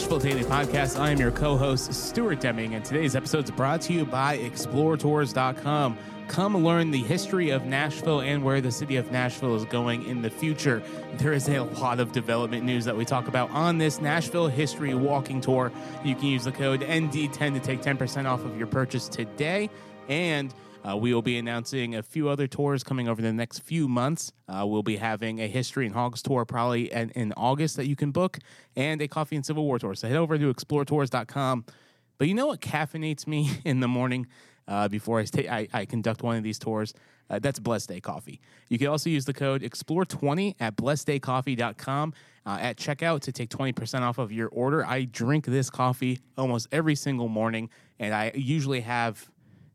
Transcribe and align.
Nashville 0.00 0.18
Daily 0.18 0.44
Podcast. 0.44 0.98
I 0.98 1.10
am 1.10 1.18
your 1.18 1.30
co 1.30 1.58
host, 1.58 1.92
Stuart 1.92 2.40
Deming, 2.40 2.74
and 2.74 2.82
today's 2.82 3.14
episode 3.14 3.44
is 3.44 3.50
brought 3.50 3.82
to 3.82 3.92
you 3.92 4.06
by 4.06 4.38
XPLRTours.com. 4.38 5.98
Come 6.26 6.56
learn 6.56 6.90
the 6.90 7.02
history 7.02 7.50
of 7.50 7.66
Nashville 7.66 8.22
and 8.22 8.42
where 8.42 8.62
the 8.62 8.72
city 8.72 8.96
of 8.96 9.12
Nashville 9.12 9.54
is 9.56 9.66
going 9.66 10.06
in 10.06 10.22
the 10.22 10.30
future. 10.30 10.82
There 11.16 11.34
is 11.34 11.46
a 11.50 11.64
lot 11.64 12.00
of 12.00 12.12
development 12.12 12.64
news 12.64 12.86
that 12.86 12.96
we 12.96 13.04
talk 13.04 13.28
about 13.28 13.50
on 13.50 13.76
this 13.76 14.00
Nashville 14.00 14.48
History 14.48 14.94
Walking 14.94 15.42
Tour. 15.42 15.70
You 16.02 16.14
can 16.14 16.24
use 16.24 16.44
the 16.44 16.52
code 16.52 16.80
ND10 16.80 17.52
to 17.52 17.60
take 17.60 17.82
10% 17.82 18.24
off 18.24 18.42
of 18.42 18.56
your 18.56 18.68
purchase 18.68 19.06
today. 19.06 19.68
And 20.08 20.54
uh, 20.88 20.96
we 20.96 21.12
will 21.12 21.22
be 21.22 21.36
announcing 21.36 21.94
a 21.94 22.02
few 22.02 22.28
other 22.28 22.46
tours 22.46 22.82
coming 22.82 23.08
over 23.08 23.20
the 23.20 23.32
next 23.32 23.60
few 23.60 23.86
months. 23.86 24.32
Uh, 24.48 24.64
we'll 24.66 24.82
be 24.82 24.96
having 24.96 25.40
a 25.40 25.46
History 25.46 25.84
and 25.84 25.94
Hogs 25.94 26.22
tour 26.22 26.44
probably 26.44 26.90
in, 26.90 27.10
in, 27.10 27.32
August 27.36 27.76
that 27.76 27.86
you 27.86 27.96
can 27.96 28.12
book, 28.12 28.38
and 28.76 29.02
a 29.02 29.08
Coffee 29.08 29.36
and 29.36 29.44
Civil 29.44 29.64
War 29.64 29.78
tour. 29.78 29.94
So 29.94 30.08
head 30.08 30.16
over 30.16 30.38
to 30.38 30.54
xplrtours.com. 30.54 31.64
But 32.16 32.28
you 32.28 32.34
know 32.34 32.46
what 32.46 32.60
caffeinates 32.60 33.26
me 33.26 33.50
in 33.64 33.80
the 33.80 33.88
morning 33.88 34.26
uh, 34.68 34.88
before 34.88 35.20
I, 35.20 35.24
sta- 35.24 35.48
I, 35.48 35.68
I, 35.72 35.84
conduct 35.84 36.22
one 36.22 36.36
of 36.36 36.42
these 36.42 36.58
tours? 36.58 36.94
Uh, 37.28 37.38
that's 37.38 37.58
Blessed 37.58 37.88
Day 37.88 38.00
Coffee. 38.00 38.40
You 38.68 38.78
can 38.78 38.88
also 38.88 39.10
use 39.10 39.24
the 39.24 39.32
code 39.32 39.62
XPLR20 39.62 40.56
at 40.60 40.76
blesseddaycoffee.com 40.76 42.14
uh, 42.46 42.58
at 42.60 42.76
checkout 42.76 43.20
to 43.20 43.32
take 43.32 43.50
20% 43.50 44.00
off 44.00 44.18
of 44.18 44.32
your 44.32 44.48
order. 44.48 44.84
I 44.84 45.04
drink 45.04 45.46
this 45.46 45.70
coffee 45.70 46.20
almost 46.36 46.68
every 46.72 46.94
single 46.94 47.28
morning, 47.28 47.68
and 47.98 48.14
I 48.14 48.32
usually 48.34 48.80
have 48.80 49.30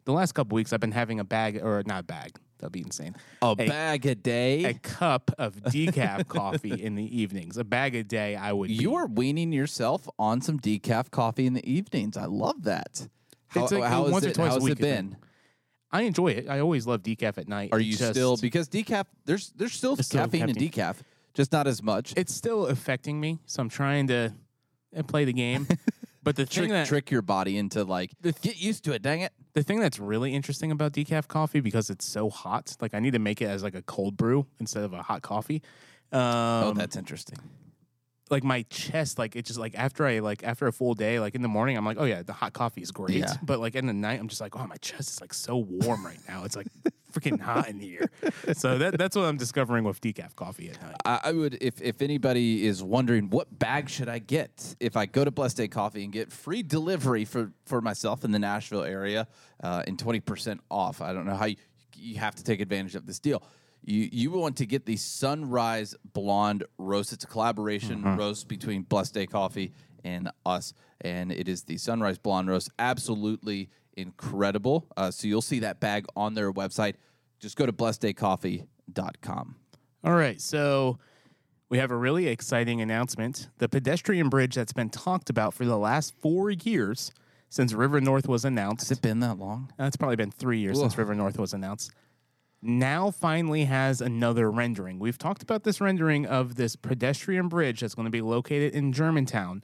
the 0.06 0.14
last 0.14 0.34
couple 0.34 0.56
weeks 0.56 0.72
I've 0.72 0.80
been 0.80 0.92
having 0.92 1.20
a 1.20 1.24
bag 1.24 1.60
or 1.62 1.84
not 1.86 2.02
a 2.02 2.04
bag. 2.04 2.38
That'd 2.60 2.72
be 2.72 2.82
insane. 2.82 3.16
A, 3.42 3.48
a 3.48 3.56
bag 3.56 4.06
a 4.06 4.16
day. 4.16 4.64
A 4.64 4.74
cup 4.76 5.32
of 5.38 5.56
decaf 5.56 6.28
coffee 6.30 6.82
in 6.82 6.96
the 6.96 7.22
evenings. 7.22 7.58
A 7.58 7.64
bag 7.64 7.96
a 7.96 8.04
day. 8.04 8.36
I 8.36 8.54
would. 8.54 8.72
You 8.72 8.92
be. 8.92 8.96
are 8.96 9.08
weaning 9.08 9.52
yourself 9.52 10.08
on 10.18 10.42
some 10.42 10.60
decaf 10.60 11.12
coffee 11.12 11.48
in 11.48 11.54
the 11.54 11.70
evenings. 11.70 12.16
I 12.16 12.26
love 12.26 12.64
that. 12.64 13.08
How, 13.48 13.64
it's 13.64 13.72
like 13.72 13.84
how 13.84 14.08
once 14.08 14.26
it, 14.26 14.32
or 14.32 14.34
twice 14.34 14.54
how's 14.54 14.62
a 14.62 14.66
week. 14.66 14.74
it 14.74 14.80
been? 14.80 15.18
I 15.92 16.02
enjoy 16.02 16.30
it. 16.30 16.50
I 16.50 16.60
always 16.60 16.88
love 16.88 17.04
decaf 17.04 17.38
at 17.38 17.48
night. 17.48 17.70
Are 17.72 17.80
you 17.80 17.96
just, 17.96 18.12
still 18.12 18.38
because 18.38 18.70
decaf? 18.70 19.06
There's 19.26 19.52
there's 19.56 19.74
still 19.74 19.96
caffeine, 19.98 20.50
in 20.50 20.56
decaf, 20.56 20.98
just 21.34 21.52
not 21.52 21.68
as 21.68 21.84
much. 21.84 22.14
It's 22.16 22.34
still 22.34 22.68
affecting 22.68 23.20
me, 23.20 23.40
so 23.46 23.62
I'm 23.62 23.70
trying 23.70 24.08
to 24.08 24.34
play 25.08 25.26
the 25.26 25.34
game. 25.34 25.68
But 26.26 26.36
the 26.36 26.46
trick, 26.48 26.64
thing 26.64 26.72
that 26.72 26.88
trick 26.88 27.12
your 27.12 27.22
body 27.22 27.56
into 27.56 27.84
like 27.84 28.10
th- 28.24 28.42
get 28.42 28.58
used 28.60 28.84
to 28.86 28.94
it. 28.94 29.04
Dang 29.04 29.22
it! 29.22 29.32
The 29.54 29.62
thing 29.62 29.80
that's 29.80 30.00
really 30.00 30.34
interesting 30.34 30.72
about 30.72 30.92
decaf 30.92 31.28
coffee 31.28 31.60
because 31.60 31.92
it's 31.92 32.04
so 32.04 32.32
hot. 32.32 32.76
Like 32.82 32.96
I 32.96 33.00
need 33.00 33.14
to 33.14 33.20
make 33.20 33.44
it 33.44 33.46
as 33.46 33.62
like 33.62 33.76
a 33.76 33.84
cold 33.84 34.18
brew 34.18 34.48
instead 34.60 34.84
of 34.84 34.92
a 34.92 35.04
hot 35.04 35.22
coffee. 35.22 35.62
Um, 36.12 36.22
oh, 36.22 36.74
that's 36.76 36.96
interesting. 36.96 37.38
Like 38.32 38.44
my 38.44 38.64
chest, 38.72 39.20
like 39.20 39.36
it 39.36 39.46
just 39.46 39.60
like 39.60 39.76
after 39.78 40.04
I 40.04 40.18
like 40.18 40.44
after 40.44 40.66
a 40.66 40.74
full 40.74 40.96
day, 40.96 41.20
like 41.20 41.36
in 41.36 41.44
the 41.44 41.48
morning, 41.48 41.78
I'm 41.78 41.86
like, 41.86 41.98
oh 42.00 42.06
yeah, 42.06 42.24
the 42.24 42.34
hot 42.34 42.54
coffee 42.54 42.82
is 42.82 42.90
great. 42.90 43.18
Yeah. 43.18 43.34
But 43.44 43.60
like 43.60 43.76
in 43.76 43.86
the 43.86 43.94
night, 43.94 44.20
I'm 44.20 44.28
just 44.28 44.42
like, 44.42 44.60
oh 44.60 44.66
my 44.66 44.78
chest 44.78 45.12
is 45.12 45.22
like 45.22 45.32
so 45.32 45.58
warm 45.58 46.04
right 46.04 46.18
now. 46.28 46.44
It's 46.44 46.56
like 46.56 46.68
freaking 47.16 47.40
hot 47.40 47.70
in 47.70 47.80
here. 47.80 48.10
So 48.54 48.78
that 48.78 48.98
that's 48.98 49.16
what 49.16 49.26
I'm 49.26 49.38
discovering 49.38 49.84
with 49.84 50.02
decaf 50.02 50.36
coffee 50.36 50.70
at 50.70 50.82
night. 50.82 50.96
I, 51.06 51.20
I, 51.26 51.32
would 51.32 51.58
if 51.62 51.82
if 51.82 52.02
anybody 52.02 52.66
is 52.66 52.84
wondering 52.84 53.30
what 53.30 53.58
bag 53.58 53.90
should 53.90 54.10
I 54.10 54.20
get 54.20 54.76
if 54.80 54.98
I 54.98 55.06
go 55.06 55.24
to 55.24 55.32
Blessed 55.32 55.58
Day 55.58 55.68
Coffee 55.68 56.04
and 56.04 56.12
get 56.12 56.32
free 56.32 56.64
delivery 56.64 57.26
for 57.26 57.52
for 57.66 57.82
myself 57.82 58.24
in 58.24 58.32
the 58.32 58.40
Nashville 58.40 58.84
area 58.84 59.28
uh, 59.64 59.84
and 59.88 59.98
twenty 59.98 60.20
percent 60.20 60.62
off. 60.70 61.02
I 61.02 61.14
don't 61.14 61.26
know 61.26 61.36
how 61.36 61.46
you, 61.46 61.56
you 61.96 62.18
have 62.18 62.36
to 62.36 62.44
take 62.44 62.62
advantage 62.62 62.96
of 62.96 63.06
this 63.06 63.20
deal. 63.20 63.44
You 63.84 64.10
you 64.12 64.32
want 64.32 64.58
to 64.58 64.66
get 64.66 64.86
the 64.86 64.98
Sunrise 64.98 65.96
Blonde 66.14 66.64
Roast. 66.78 67.14
It's 67.14 67.24
a 67.24 67.28
collaboration 67.28 68.02
mm-hmm. 68.02 68.18
roast 68.18 68.48
between 68.48 68.84
Blessed 68.84 69.14
Day 69.14 69.28
Coffee 69.28 69.74
and 70.04 70.30
us, 70.46 70.74
and 71.02 71.32
it 71.32 71.48
is 71.48 71.64
the 71.64 71.78
Sunrise 71.78 72.18
Blonde 72.18 72.50
Roast. 72.50 72.70
Absolutely 72.80 73.70
incredible. 73.96 74.88
Uh, 74.96 75.12
so 75.12 75.28
you'll 75.28 75.42
see 75.42 75.60
that 75.60 75.80
bag 75.80 76.06
on 76.16 76.34
their 76.34 76.52
website. 76.52 76.96
Just 77.40 77.56
go 77.58 77.66
to 77.66 77.74
blesseddaycoffee.com. 77.74 79.56
All 80.04 80.14
right. 80.14 80.40
So 80.40 81.00
we 81.70 81.78
have 81.80 81.92
a 81.92 81.96
really 81.96 82.28
exciting 82.28 82.82
announcement. 82.82 83.50
The 83.58 83.68
pedestrian 83.68 84.30
bridge 84.30 84.56
that's 84.56 84.74
been 84.74 84.90
talked 84.90 85.30
about 85.30 85.54
for 85.54 85.66
the 85.66 85.78
last 85.78 86.14
four 86.22 86.52
years 86.52 87.12
since 87.50 87.74
River 87.74 88.02
North 88.02 88.28
was 88.28 88.46
announced. 88.46 88.90
Has 88.90 88.98
it 88.98 89.02
been 89.02 89.20
that 89.22 89.40
long? 89.40 89.72
Uh, 89.80 89.86
it's 89.86 89.98
probably 89.98 90.16
been 90.16 90.32
three 90.32 90.60
years 90.60 90.78
Ugh. 90.78 90.84
since 90.84 90.98
River 90.98 91.16
North 91.16 91.40
was 91.40 91.54
announced. 91.54 91.92
Now 92.62 93.12
finally 93.12 93.66
has 93.66 94.02
another 94.02 94.50
rendering. 94.50 95.00
We've 95.00 95.18
talked 95.18 95.44
about 95.44 95.64
this 95.64 95.80
rendering 95.80 96.26
of 96.26 96.56
this 96.56 96.76
pedestrian 96.76 97.48
bridge 97.48 97.82
that's 97.82 97.94
going 97.94 98.08
to 98.08 98.12
be 98.12 98.22
located 98.22 98.74
in 98.74 98.92
Germantown, 98.92 99.64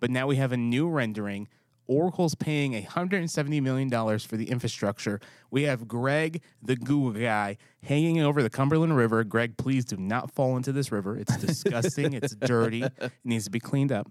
but 0.00 0.10
now 0.10 0.26
we 0.26 0.36
have 0.36 0.52
a 0.52 0.56
new 0.56 0.88
rendering 0.88 1.48
Oracle's 1.86 2.34
paying 2.34 2.80
$170 2.80 3.62
million 3.62 3.90
for 4.18 4.36
the 4.36 4.50
infrastructure. 4.50 5.20
We 5.50 5.64
have 5.64 5.88
Greg, 5.88 6.42
the 6.62 6.76
Google 6.76 7.20
guy, 7.20 7.58
hanging 7.82 8.20
over 8.20 8.42
the 8.42 8.50
Cumberland 8.50 8.96
River. 8.96 9.24
Greg, 9.24 9.56
please 9.56 9.84
do 9.84 9.96
not 9.96 10.30
fall 10.30 10.56
into 10.56 10.72
this 10.72 10.92
river. 10.92 11.16
It's 11.16 11.36
disgusting. 11.36 12.12
it's 12.14 12.34
dirty. 12.34 12.82
It 12.82 13.12
needs 13.24 13.44
to 13.44 13.50
be 13.50 13.60
cleaned 13.60 13.92
up. 13.92 14.10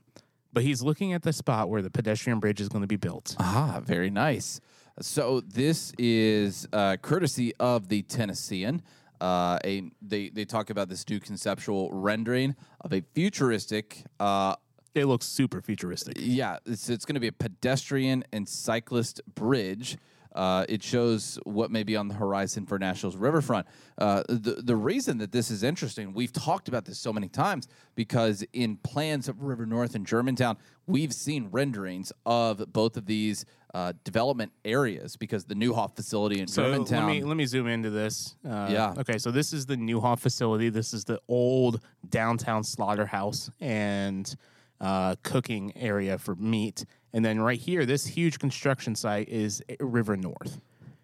But 0.54 0.64
he's 0.64 0.82
looking 0.82 1.14
at 1.14 1.24
the 1.24 1.34
spot 1.34 1.70
where 1.70 1.82
the 1.82 1.90
pedestrian 1.90 2.40
bridge 2.40 2.60
is 2.60 2.68
going 2.68 2.82
to 2.82 2.88
be 2.88 2.98
built. 2.98 3.36
Ah, 3.40 3.82
very 3.84 4.10
nice. 4.10 4.60
So 5.00 5.42
this 5.42 5.94
is 5.98 6.68
uh, 6.74 6.98
courtesy 7.02 7.54
of 7.60 7.88
the 7.88 8.02
Tennessean. 8.04 8.82
Uh, 9.22 9.60
a 9.64 9.84
they 10.02 10.30
they 10.30 10.46
talk 10.46 10.72
about 10.72 10.90
this 10.90 11.08
new 11.08 11.20
conceptual 11.20 11.92
rendering 11.94 12.56
of 12.82 12.92
a 12.92 13.02
futuristic 13.14 14.04
uh, 14.20 14.56
it 14.94 15.06
looks 15.06 15.26
super 15.26 15.62
futuristic. 15.62 16.16
Yeah, 16.20 16.58
it's, 16.66 16.90
it's 16.90 17.06
going 17.06 17.16
to 17.16 17.22
be 17.22 17.28
a 17.28 17.32
pedestrian 17.32 18.24
and 18.32 18.48
cyclist 18.48 19.22
bridge. 19.36 19.98
Uh, 20.34 20.66
it 20.70 20.82
shows 20.82 21.38
what 21.44 21.72
may 21.72 21.84
be 21.84 21.96
on 21.98 22.08
the 22.08 22.14
horizon 22.14 22.66
for 22.66 22.80
Nashville's 22.80 23.18
riverfront. 23.18 23.68
Uh, 23.98 24.24
the 24.30 24.62
the 24.64 24.76
reason 24.76 25.18
that 25.18 25.32
this 25.34 25.52
is 25.52 25.62
interesting, 25.62 26.14
we've 26.14 26.32
talked 26.32 26.70
about 26.70 26.86
this 26.86 26.98
so 26.98 27.12
many 27.12 27.28
times 27.28 27.68
because 27.96 28.44
in 28.54 28.78
plans 28.78 29.28
of 29.28 29.44
River 29.44 29.66
North 29.66 29.94
and 29.94 30.08
Germantown, 30.08 30.58
we've 30.88 31.14
seen 31.14 31.50
renderings 31.52 32.14
of 32.26 32.72
both 32.72 32.96
of 32.96 33.06
these 33.06 33.46
uh, 33.74 33.92
development 34.06 34.54
areas 34.64 35.18
because 35.18 35.44
the 35.46 35.56
Neuhoff 35.56 35.98
facility 35.98 36.40
in 36.40 36.48
so 36.48 36.64
Germantown. 36.64 37.08
Let 37.08 37.14
me 37.14 37.24
let 37.26 37.36
me 37.36 37.46
zoom 37.46 37.68
into 37.68 37.90
this. 37.90 38.38
Uh, 38.46 38.70
yeah. 38.72 38.94
Okay, 39.00 39.18
so 39.18 39.32
this 39.32 39.52
is 39.52 39.66
the 39.66 39.76
Neuhoff 39.76 40.20
facility. 40.20 40.70
This 40.70 40.94
is 40.94 41.04
the 41.04 41.20
old 41.28 41.82
downtown 42.10 42.64
slaughterhouse 42.64 43.50
and 43.60 44.34
uh, 44.82 45.16
cooking 45.24 45.72
area 45.78 46.18
for 46.18 46.36
meat. 46.36 46.84
And 47.14 47.24
then 47.24 47.40
right 47.40 47.60
here, 47.60 47.86
this 47.86 48.08
huge 48.08 48.40
construction 48.40 48.96
site 48.96 49.30
is 49.30 49.62
River 49.80 50.18
North. 50.18 50.60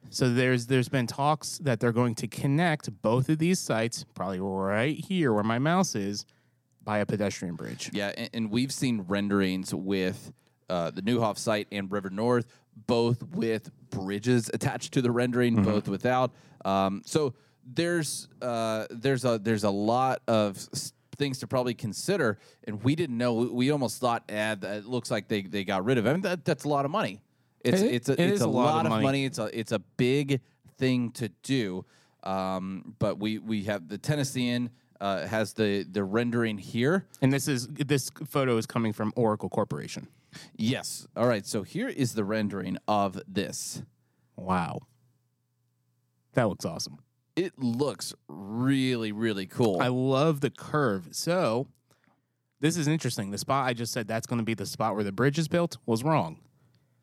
So 0.10 0.34
there's 0.34 0.68
there's 0.68 0.90
been 0.90 1.06
talks 1.06 1.58
that 1.60 1.80
they're 1.80 1.92
going 1.92 2.16
to 2.16 2.28
connect 2.28 3.02
both 3.02 3.30
of 3.30 3.40
these 3.40 3.60
sites, 3.60 4.06
probably 4.16 4.40
right 4.40 4.98
here 4.98 5.34
where 5.34 5.44
my 5.44 5.60
mouse 5.60 5.96
is, 5.96 6.26
by 6.84 7.00
a 7.00 7.06
pedestrian 7.06 7.56
bridge. 7.56 7.90
Yeah, 7.94 8.14
and, 8.18 8.30
and 8.34 8.52
we've 8.52 8.72
seen 8.72 9.06
renderings 9.08 9.74
with 9.74 10.32
uh, 10.70 10.92
the 10.92 11.02
Neuhoff 11.02 11.38
site 11.38 11.68
and 11.72 11.92
River 11.92 12.10
North, 12.10 12.46
both 12.88 13.22
with 13.24 13.69
bridges 13.90 14.50
attached 14.54 14.94
to 14.94 15.01
the 15.01 15.12
rendering, 15.12 15.56
mm-hmm. 15.56 15.66
both 15.66 15.88
without. 15.90 16.31
Um, 16.63 17.01
so 17.06 17.34
there's 17.66 18.30
uh, 18.42 18.86
there's 18.90 19.25
a 19.25 19.38
there's 19.38 19.66
a 19.66 19.69
lot 19.69 20.22
of 20.28 20.66
things 21.18 21.40
to 21.40 21.48
probably 21.48 21.74
consider. 21.74 22.38
And 22.66 22.84
we 22.84 22.96
didn't 22.96 23.18
know. 23.18 23.34
We 23.34 23.72
almost 23.72 24.00
thought, 24.00 24.24
eh, 24.30 24.56
it 24.62 24.86
looks 24.86 25.12
like 25.12 25.28
they, 25.28 25.42
they 25.42 25.64
got 25.64 25.84
rid 25.86 25.98
of 25.98 26.06
it. 26.06 26.10
I 26.10 26.14
mean, 26.14 26.22
that, 26.22 26.46
that's 26.46 26.64
a 26.64 26.69
lot 26.69 26.86
of 26.86 26.92
money. 26.92 27.22
It's 27.62 27.81
it, 27.81 27.94
it's 27.94 28.10
a, 28.10 28.14
it 28.14 28.30
it's 28.31 28.42
a, 28.42 28.48
lot, 28.48 28.75
lot 28.75 28.86
of, 28.86 28.92
money. 28.92 29.04
money. 29.04 29.25
It's 29.25 29.40
a 29.40 29.50
it's 29.58 29.72
a 29.72 29.80
big 29.80 30.42
thing 30.78 31.12
to 31.12 31.30
do. 31.44 31.86
Um, 32.24 32.96
but 33.00 33.19
we 33.19 33.40
we 33.40 33.64
have 33.64 33.88
the 33.88 33.98
Tennessean 33.98 34.69
uh, 35.02 35.25
has 35.28 35.54
the 35.54 35.84
the 35.84 36.04
rendering 36.04 36.58
here, 36.58 37.08
and 37.22 37.34
this 37.34 37.48
is 37.48 37.68
this 37.68 38.10
photo 38.28 38.58
is 38.58 38.66
coming 38.66 38.94
from 38.94 39.12
Oracle 39.16 39.50
Corporation. 39.50 40.08
Yes. 40.56 41.08
All 41.16 41.28
right. 41.28 41.46
So 41.46 41.63
here 41.63 41.88
is 41.88 42.13
the 42.13 42.24
rendering 42.24 42.78
of 42.88 43.20
this. 43.28 43.81
Wow, 44.36 44.81
that 46.34 46.48
looks 46.48 46.63
awesome 46.63 47.00
it 47.38 47.57
looks 47.57 48.13
really, 48.28 49.13
really 49.13 49.45
cool. 49.45 49.80
I 49.80 49.88
love 49.88 50.42
the 50.42 50.50
curve. 50.50 51.10
So 51.12 51.68
this 52.60 52.75
is 52.75 52.88
interesting. 52.88 53.31
The 53.31 53.38
spot 53.38 53.68
I 53.68 53.74
just 53.74 53.94
said 53.94 54.07
that's 54.07 54.28
going 54.28 54.39
to 54.39 54.44
be 54.44 54.56
the 54.56 54.66
spot 54.66 54.95
where 54.95 55.04
the 55.04 55.12
bridge 55.12 55.38
is 55.38 55.48
built 55.48 55.78
was 55.86 56.04
wrong. 56.04 56.39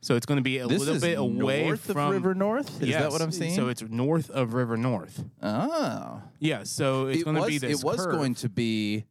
So 0.01 0.17
it's 0.17 0.27
going 0.27 0.37
to 0.37 0.43
be 0.43 0.59
a 0.59 0.67
this 0.67 0.81
little 0.81 1.01
bit 1.01 1.17
away 1.17 1.65
north 1.65 1.87
from 1.93 1.97
of 1.97 2.11
River 2.11 2.35
North. 2.35 2.83
Is 2.83 2.89
yes, 2.89 3.01
that 3.01 3.13
what 3.13 3.23
I'm 3.23 3.33
seeing? 3.33 3.55
So 3.55 3.69
it's 3.69 3.81
north 3.81 4.29
of 4.29 4.53
River 4.53 4.77
North. 4.77 5.25
Oh, 5.43 6.21
yeah. 6.41 6.65
So 6.65 7.07
it's 7.07 7.23
it 7.23 7.25
going 7.25 7.37
was, 7.37 7.47
to 7.47 7.51
be 7.51 7.59
this. 7.59 7.81
It 7.81 7.85
was 7.87 8.05
curve. 8.05 8.13
going 8.13 8.35
to 8.35 8.51
be 8.51 9.05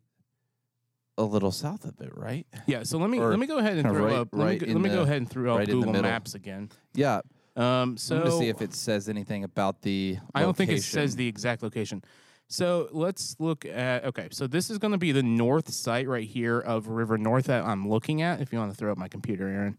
a 1.18 1.24
little 1.24 1.52
south 1.52 1.86
of 1.86 2.00
it, 2.00 2.12
right? 2.16 2.46
Yeah. 2.68 2.84
So 2.84 3.00
let 3.00 3.10
me 3.10 3.18
or 3.18 3.30
let 3.30 3.40
me 3.40 3.48
go 3.48 3.58
ahead 3.58 3.78
and 3.78 3.90
throw 3.90 4.06
right, 4.06 4.16
up. 4.18 4.28
Let 4.34 4.46
right 4.46 4.62
me, 4.62 4.74
let 4.74 4.81
me 4.81 4.90
the, 4.90 4.96
go 4.96 5.02
ahead 5.02 5.18
and 5.18 5.30
throw 5.30 5.56
right 5.56 5.68
up 5.68 5.74
Google 5.74 5.94
Maps 5.94 6.36
again. 6.36 6.70
Yeah. 6.94 7.22
Um, 7.56 7.98
so 7.98 8.18
I'm 8.18 8.26
to 8.26 8.32
see 8.32 8.50
if 8.50 8.62
it 8.62 8.74
says 8.74 9.10
anything 9.10 9.44
about 9.44 9.82
the. 9.82 10.18
I 10.34 10.42
don't 10.42 10.56
think 10.56 10.72
it 10.72 10.84
says 10.84 11.16
the 11.16 11.28
exact 11.28 11.62
location. 11.62 12.04
So 12.48 12.90
let's 12.92 13.36
look 13.40 13.66
at. 13.66 14.06
Okay, 14.06 14.28
so 14.32 14.48
this 14.48 14.70
is 14.70 14.78
going 14.78 14.92
to 14.92 14.98
be 14.98 15.12
the 15.12 15.24
north 15.24 15.72
site 15.72 16.08
right 16.08 16.28
here 16.28 16.60
of 16.60 16.88
River 16.88 17.18
North 17.18 17.46
that 17.46 17.64
I'm 17.64 17.88
looking 17.88 18.22
at. 18.22 18.42
If 18.42 18.52
you 18.52 18.60
want 18.60 18.72
to 18.72 18.78
throw 18.78 18.92
up 18.92 18.98
my 18.98 19.08
computer, 19.08 19.48
Aaron. 19.48 19.78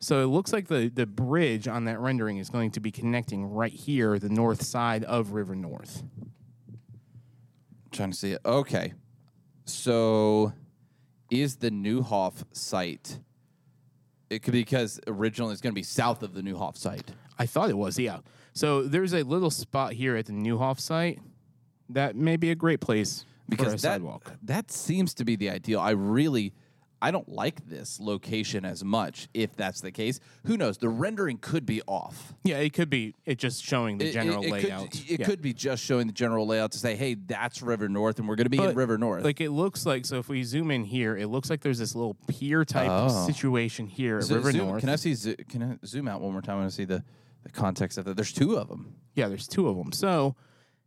So 0.00 0.22
it 0.22 0.26
looks 0.26 0.52
like 0.52 0.68
the 0.68 0.88
the 0.88 1.06
bridge 1.06 1.68
on 1.68 1.84
that 1.84 2.00
rendering 2.00 2.38
is 2.38 2.50
going 2.50 2.70
to 2.72 2.80
be 2.80 2.90
connecting 2.90 3.44
right 3.44 3.72
here, 3.72 4.18
the 4.18 4.28
north 4.28 4.62
side 4.62 5.04
of 5.04 5.32
River 5.32 5.54
North. 5.54 6.02
trying 7.92 8.10
to 8.10 8.16
see 8.16 8.32
it. 8.32 8.40
Okay. 8.44 8.94
So 9.64 10.52
is 11.30 11.56
the 11.56 11.70
Neuhoff 11.70 12.44
site 12.52 13.20
it 14.30 14.42
could 14.42 14.52
be 14.52 14.60
because 14.60 15.00
originally 15.06 15.52
it's 15.52 15.60
going 15.60 15.72
to 15.72 15.78
be 15.78 15.82
south 15.82 16.22
of 16.22 16.34
the 16.34 16.40
Neuhoff 16.40 16.76
site. 16.76 17.10
I 17.38 17.46
thought 17.46 17.68
it 17.68 17.76
was, 17.76 17.98
yeah. 17.98 18.20
So 18.52 18.82
there's 18.82 19.12
a 19.12 19.22
little 19.22 19.50
spot 19.50 19.92
here 19.92 20.16
at 20.16 20.26
the 20.26 20.32
Neuhoff 20.32 20.80
site 20.80 21.18
that 21.88 22.16
may 22.16 22.36
be 22.36 22.50
a 22.50 22.54
great 22.54 22.80
place 22.80 23.20
for 23.20 23.26
a 23.26 23.50
because 23.50 23.72
that 23.72 23.80
sidewalk. 23.80 24.32
that 24.42 24.70
seems 24.70 25.12
to 25.14 25.24
be 25.24 25.36
the 25.36 25.50
ideal. 25.50 25.80
I 25.80 25.90
really 25.90 26.54
I 27.02 27.10
don't 27.10 27.28
like 27.28 27.66
this 27.66 27.98
location 27.98 28.64
as 28.64 28.84
much 28.84 29.28
if 29.32 29.56
that's 29.56 29.80
the 29.80 29.90
case. 29.90 30.20
Who 30.44 30.56
knows? 30.58 30.76
The 30.76 30.88
rendering 30.90 31.38
could 31.38 31.64
be 31.64 31.80
off. 31.86 32.34
Yeah, 32.44 32.58
it 32.58 32.74
could 32.74 32.90
be 32.90 33.14
it 33.24 33.38
just 33.38 33.64
showing 33.64 33.96
the 33.98 34.06
It- 34.08 34.12
general 34.12 34.42
it, 34.42 34.48
it 34.48 34.52
layout. 34.52 34.90
Could, 34.90 35.10
it 35.10 35.20
Yeah. 35.20 35.26
could 35.26 35.40
be 35.40 35.54
just 35.54 35.82
showing 35.82 36.06
the 36.06 36.12
general 36.12 36.46
layout 36.46 36.72
to 36.72 36.78
say, 36.78 36.96
"Hey, 36.96 37.14
that's 37.14 37.62
River 37.62 37.88
North, 37.88 38.18
and 38.18 38.28
we're 38.28 38.36
going 38.36 38.44
to 38.46 38.50
be 38.50 38.58
in 38.62 38.74
River 38.74 38.98
North." 38.98 39.24
Like 39.24 39.40
it 39.40 39.50
looks 39.50 39.86
like 39.86 40.04
so 40.04 40.18
if 40.18 40.28
we 40.28 40.42
zoom 40.44 40.70
in 40.70 40.84
here, 40.84 41.16
it 41.16 41.28
looks 41.28 41.48
like 41.48 41.62
there's 41.62 41.78
this 41.78 41.94
little 41.94 42.16
pier 42.28 42.64
type 42.64 42.90
Oh. 42.90 43.26
situation 43.26 43.86
here 43.86 44.18
at 44.18 44.24
Zo- 44.24 44.34
River 44.36 44.52
zoom- 44.52 44.66
North. 44.66 44.80
Can 44.80 44.88
I 44.90 44.96
see? 44.96 45.14
zo- 45.14 45.36
Can 45.48 45.62
I 45.62 45.86
zoom 45.86 46.06
out 46.06 46.20
one 46.20 46.32
more 46.32 46.42
time? 46.42 46.56
I 46.56 46.60
want 46.60 46.70
to 46.70 46.76
see 46.76 46.84
the, 46.84 47.02
the 47.44 47.50
context 47.50 47.96
of 47.96 48.04
that. 48.04 48.14
There's 48.16 48.32
two 48.32 48.56
of 48.58 48.68
them. 48.68 48.94
yeah, 49.14 49.28
there's 49.28 49.48
two 49.48 49.68
of 49.68 49.76
them. 49.76 49.92
So 49.92 50.36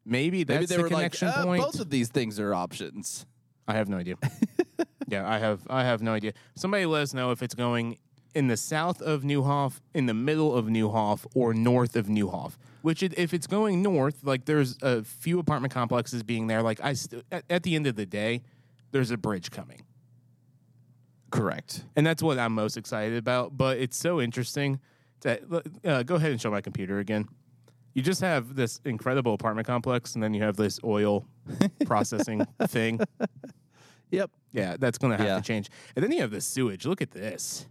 maybe 0.06 0.44
that's 0.44 0.56
Maybe 0.58 0.66
they 0.68 0.76
the 0.76 0.82
were 0.84 0.90
like, 0.90 1.14
connection 1.14 1.28
"Uh, 1.30 1.44
point. 1.44 1.64
both 1.64 1.80
of 1.80 1.90
these 1.90 2.10
things 2.10 2.40
are 2.40 2.54
options. 2.54 3.26
I 3.68 3.74
have 3.74 3.90
no 3.90 3.98
idea. 3.98 4.16
yeah, 5.08 5.30
I 5.30 5.38
have 5.40 5.62
I 5.70 5.84
have 5.84 6.02
no 6.02 6.14
idea. 6.14 6.34
Somebody 6.56 6.86
let 6.86 7.02
us 7.04 7.14
know 7.14 7.32
if 7.32 7.42
it's 7.42 7.56
going 7.56 7.98
in 8.34 8.48
the 8.48 8.58
south 8.58 9.02
of 9.02 9.22
Neuhoff, 9.22 9.80
in 9.94 10.06
the 10.08 10.14
middle 10.14 10.56
of 10.56 10.66
Neuhoff, 10.66 11.26
or 11.36 11.54
north 11.54 11.96
of 11.96 12.08
Neuhoff. 12.08 12.54
Which, 12.82 13.02
it, 13.04 13.18
if 13.18 13.34
it's 13.34 13.48
going 13.48 13.82
north, 13.82 14.24
like 14.24 14.46
there's 14.46 14.78
a 14.82 15.04
few 15.04 15.40
apartment 15.40 15.74
complexes 15.74 16.24
being 16.24 16.48
there. 16.48 16.62
Like 16.62 16.82
I, 16.84 16.94
st- 16.94 17.24
at, 17.32 17.46
at 17.50 17.64
the 17.64 17.76
end 17.76 17.88
of 17.88 17.96
the 17.96 18.06
day, 18.06 18.42
there's 18.92 19.12
a 19.12 19.18
bridge 19.18 19.52
coming, 19.52 19.84
Correct. 21.32 21.84
and 21.96 22.06
that's 22.06 22.22
what 22.22 22.38
I'm 22.38 22.54
most 22.54 22.78
excited 22.78 23.18
about. 23.18 23.58
But 23.58 23.78
it's 23.78 23.98
so 23.98 24.20
interesting 24.22 24.80
that 25.22 25.42
uh, 25.86 26.04
go 26.04 26.16
ahead 26.16 26.32
and 26.32 26.42
show 26.42 26.52
my 26.52 26.62
computer 26.62 27.00
again. 27.00 27.28
You 27.94 28.02
just 28.02 28.22
have 28.22 28.56
this 28.56 28.80
incredible 28.86 29.34
apartment 29.34 29.68
complex, 29.68 30.16
and 30.16 30.24
then 30.24 30.34
you 30.34 30.42
have 30.44 30.58
this 30.58 30.80
oil 30.84 31.26
processing 31.86 32.46
thing. 32.68 33.00
Yep. 34.14 34.32
Yeah, 34.54 34.76
that's 34.80 34.98
going 34.98 35.12
to 35.12 35.18
have 35.18 35.26
Yeah. 35.26 35.36
to 35.38 35.42
change. 35.42 35.70
And 35.96 36.04
then 36.04 36.12
you 36.12 36.22
have 36.22 36.32
the 36.32 36.40
sewage. 36.42 36.86
Look 36.86 37.02
at 37.02 37.12
this. 37.12 37.66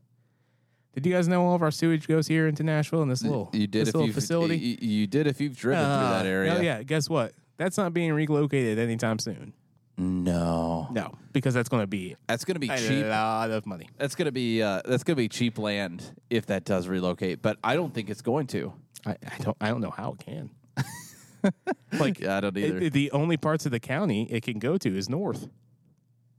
Did 0.95 1.07
you 1.07 1.13
guys 1.13 1.27
know 1.29 1.43
all 1.47 1.55
of 1.55 1.63
our 1.63 1.71
sewage 1.71 2.07
goes 2.07 2.27
here 2.27 2.47
into 2.49 2.63
Nashville 2.63 3.03
in 3.03 3.09
this 3.09 3.23
little 3.23 3.49
You 3.53 3.67
did 3.67 3.83
this 3.83 3.89
if 3.91 3.95
little 3.95 4.07
you've 4.09 4.15
facility? 4.15 4.59
You, 4.59 4.77
you 4.81 5.07
did 5.07 5.27
if 5.27 5.41
you've 5.41 5.57
driven 5.57 5.83
through 5.85 6.09
that 6.11 6.27
Uh, 6.27 6.29
area. 6.29 6.57
Oh 6.59 6.61
yeah, 6.61 6.83
guess 6.83 7.09
what? 7.09 7.33
That's 7.57 7.79
not 7.79 7.95
being 7.95 8.13
relocated 8.13 8.79
anytime 8.79 9.19
soon. 9.19 9.55
No. 9.97 10.89
No, 10.91 11.15
because 11.33 11.55
that's 11.55 11.69
going 11.69 11.83
to 11.83 11.87
be 11.87 12.17
That's 12.27 12.45
going 12.45 12.57
to 12.57 12.61
be 12.61 12.69
a 12.69 12.77
cheap. 12.77 13.07
lot 13.07 13.51
of 13.51 13.65
money. 13.67 13.89
That's 13.99 14.15
going 14.15 14.27
to 14.27 14.33
be 14.33 14.61
uh, 14.63 14.83
that's 14.85 15.05
going 15.05 15.15
to 15.17 15.23
be 15.23 15.29
cheap 15.29 15.59
land 15.59 16.03
if 16.29 16.47
that 16.47 16.65
does 16.65 16.89
relocate, 16.89 17.41
but 17.41 17.59
I 17.63 17.75
don't 17.77 17.95
think 17.95 18.11
it's 18.11 18.23
going 18.23 18.47
to. 18.49 18.73
I, 19.07 19.13
I 19.13 19.39
don't 19.41 19.57
I 19.61 19.69
don't 19.69 19.81
know 19.81 19.91
how 19.91 20.13
it 20.13 20.19
can. 20.19 20.51
like 21.99 22.21
Yeah, 22.21 22.37
I 22.37 22.41
don't 22.41 22.57
either. 22.57 22.79
it- 22.79 22.93
the 22.93 23.11
only 23.13 23.37
parts 23.37 23.67
of 23.67 23.73
the 23.73 23.81
county 23.81 24.25
it 24.31 24.43
can 24.43 24.59
go 24.59 24.77
to 24.79 24.97
is 24.97 25.09
north. 25.09 25.49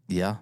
Yeah. 0.08 0.38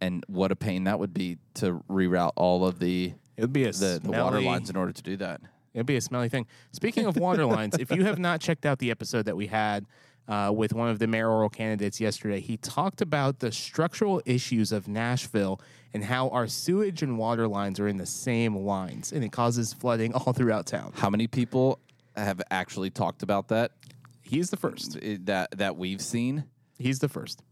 And 0.00 0.24
what 0.28 0.52
a 0.52 0.56
pain 0.56 0.84
that 0.84 0.98
would 0.98 1.14
be 1.14 1.38
to 1.54 1.82
reroute 1.88 2.32
all 2.36 2.66
of 2.66 2.78
the 2.78 3.14
It 3.36 3.40
would 3.40 3.52
be 3.52 3.64
a 3.64 3.72
the, 3.72 3.98
the 4.00 4.00
smelly, 4.08 4.22
water 4.22 4.40
lines 4.40 4.70
in 4.70 4.76
order 4.76 4.92
to 4.92 5.02
do 5.02 5.16
that. 5.16 5.40
It'd 5.72 5.86
be 5.86 5.96
a 5.96 6.00
smelly 6.00 6.28
thing. 6.28 6.46
Speaking 6.72 7.06
of 7.06 7.16
water 7.16 7.44
lines, 7.46 7.76
if 7.78 7.90
you 7.90 8.04
have 8.04 8.18
not 8.18 8.40
checked 8.40 8.66
out 8.66 8.78
the 8.78 8.90
episode 8.90 9.26
that 9.26 9.36
we 9.36 9.46
had 9.46 9.86
uh, 10.28 10.52
with 10.54 10.72
one 10.72 10.88
of 10.88 10.98
the 10.98 11.06
mayoral 11.06 11.48
candidates 11.48 12.00
yesterday, 12.00 12.40
he 12.40 12.56
talked 12.56 13.00
about 13.00 13.38
the 13.40 13.52
structural 13.52 14.20
issues 14.26 14.72
of 14.72 14.88
Nashville 14.88 15.60
and 15.94 16.04
how 16.04 16.28
our 16.28 16.46
sewage 16.46 17.02
and 17.02 17.18
water 17.18 17.48
lines 17.48 17.80
are 17.80 17.88
in 17.88 17.96
the 17.96 18.06
same 18.06 18.54
lines, 18.56 19.12
and 19.12 19.24
it 19.24 19.32
causes 19.32 19.72
flooding 19.72 20.12
all 20.14 20.32
throughout 20.32 20.66
town. 20.66 20.92
How 20.96 21.08
many 21.08 21.26
people 21.26 21.78
have 22.16 22.42
actually 22.50 22.90
talked 22.90 23.22
about 23.22 23.48
that 23.48 23.72
He's 24.26 24.50
the 24.50 24.56
first. 24.56 24.98
that 25.26 25.56
that 25.56 25.76
we've 25.76 26.00
seen? 26.00 26.44
He's 26.78 26.98
the 26.98 27.08
first. 27.08 27.42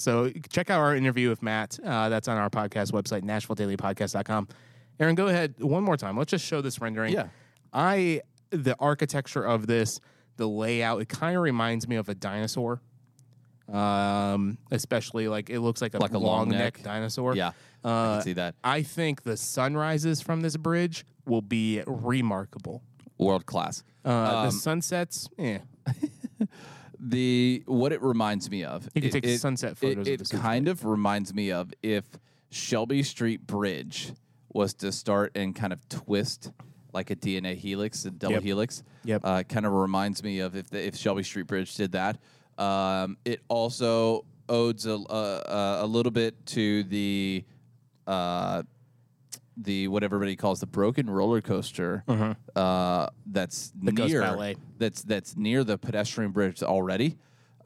So 0.00 0.30
check 0.48 0.70
out 0.70 0.80
our 0.80 0.96
interview 0.96 1.28
with 1.28 1.42
Matt. 1.42 1.78
Uh, 1.84 2.08
that's 2.08 2.26
on 2.26 2.38
our 2.38 2.48
podcast 2.48 2.92
website, 2.92 3.20
NashvilleDailyPodcast.com. 3.22 4.48
Aaron, 4.98 5.14
go 5.14 5.26
ahead 5.28 5.54
one 5.58 5.82
more 5.84 5.98
time. 5.98 6.16
Let's 6.16 6.30
just 6.30 6.44
show 6.44 6.62
this 6.62 6.80
rendering. 6.80 7.12
Yeah. 7.12 7.26
I 7.74 8.22
the 8.48 8.74
architecture 8.80 9.42
of 9.44 9.66
this, 9.66 10.00
the 10.38 10.48
layout, 10.48 11.02
it 11.02 11.08
kind 11.10 11.36
of 11.36 11.42
reminds 11.42 11.86
me 11.86 11.96
of 11.96 12.08
a 12.08 12.14
dinosaur. 12.14 12.80
Um, 13.70 14.56
especially 14.70 15.28
like 15.28 15.50
it 15.50 15.60
looks 15.60 15.80
like 15.82 15.94
a, 15.94 15.98
Like 15.98 16.12
a 16.14 16.18
long, 16.18 16.38
long 16.38 16.48
neck. 16.48 16.76
neck. 16.78 16.82
dinosaur. 16.82 17.36
Yeah, 17.36 17.52
I 17.84 17.88
Uh, 17.88 18.14
can 18.16 18.22
see 18.22 18.32
that. 18.32 18.54
I 18.64 18.82
think 18.82 19.22
the 19.22 19.36
sunrises 19.36 20.20
from 20.22 20.40
this 20.40 20.56
bridge 20.56 21.04
will 21.26 21.42
be 21.42 21.82
remarkable. 21.86 22.82
World 23.18 23.44
class. 23.46 23.84
Uh, 24.04 24.44
the 24.44 24.48
Um, 24.48 24.50
sunsets, 24.50 25.28
eh. 25.38 25.58
the 27.00 27.62
what 27.66 27.92
it 27.92 28.02
reminds 28.02 28.50
me 28.50 28.64
of. 28.64 28.88
You 28.94 29.00
can 29.02 29.08
it- 29.08 29.12
take 29.12 29.26
it- 29.26 29.38
sunset 29.38 29.72
It, 29.72 29.78
photos 29.78 30.08
of 30.08 30.12
it 30.20 30.30
kind 30.30 30.68
of 30.68 30.84
reminds 30.84 31.32
me 31.34 31.50
of 31.50 31.72
if 31.82 32.04
Shelby 32.50 33.02
Street 33.02 33.46
Bridge 33.46 34.12
was 34.52 34.74
to 34.74 34.92
start 34.92 35.32
and 35.36 35.54
kind 35.54 35.72
of 35.72 35.88
twist 35.88 36.50
like 36.92 37.10
a 37.10 37.16
DNA 37.16 37.54
helix, 37.56 38.04
a 38.04 38.10
double 38.10 38.34
Yep. 38.34 38.42
helix. 38.42 38.82
Yep. 39.04 39.20
Uh, 39.24 39.42
kind 39.44 39.64
of 39.64 39.72
reminds 39.72 40.22
me 40.24 40.40
of 40.40 40.56
if 40.56 40.68
the, 40.70 40.84
if 40.84 40.96
Shelby 40.96 41.22
Street 41.22 41.46
Bridge 41.46 41.74
did 41.76 41.92
that. 41.92 42.18
Um, 42.58 43.16
it 43.24 43.40
also 43.48 44.24
owes 44.48 44.84
a, 44.86 44.94
a, 44.94 45.78
a 45.82 45.86
little 45.86 46.10
bit 46.10 46.44
to 46.46 46.82
the 46.84 47.44
uh, 48.08 48.64
the 49.62 49.88
what 49.88 50.02
everybody 50.02 50.36
calls 50.36 50.60
the 50.60 50.66
broken 50.66 51.08
roller 51.10 51.40
coaster 51.40 52.04
uh, 52.56 53.06
that's 53.26 53.72
near 53.80 54.54
that's 54.78 55.02
that's 55.02 55.36
near 55.36 55.64
the 55.64 55.76
pedestrian 55.78 56.30
bridge 56.32 56.62
already. 56.62 57.16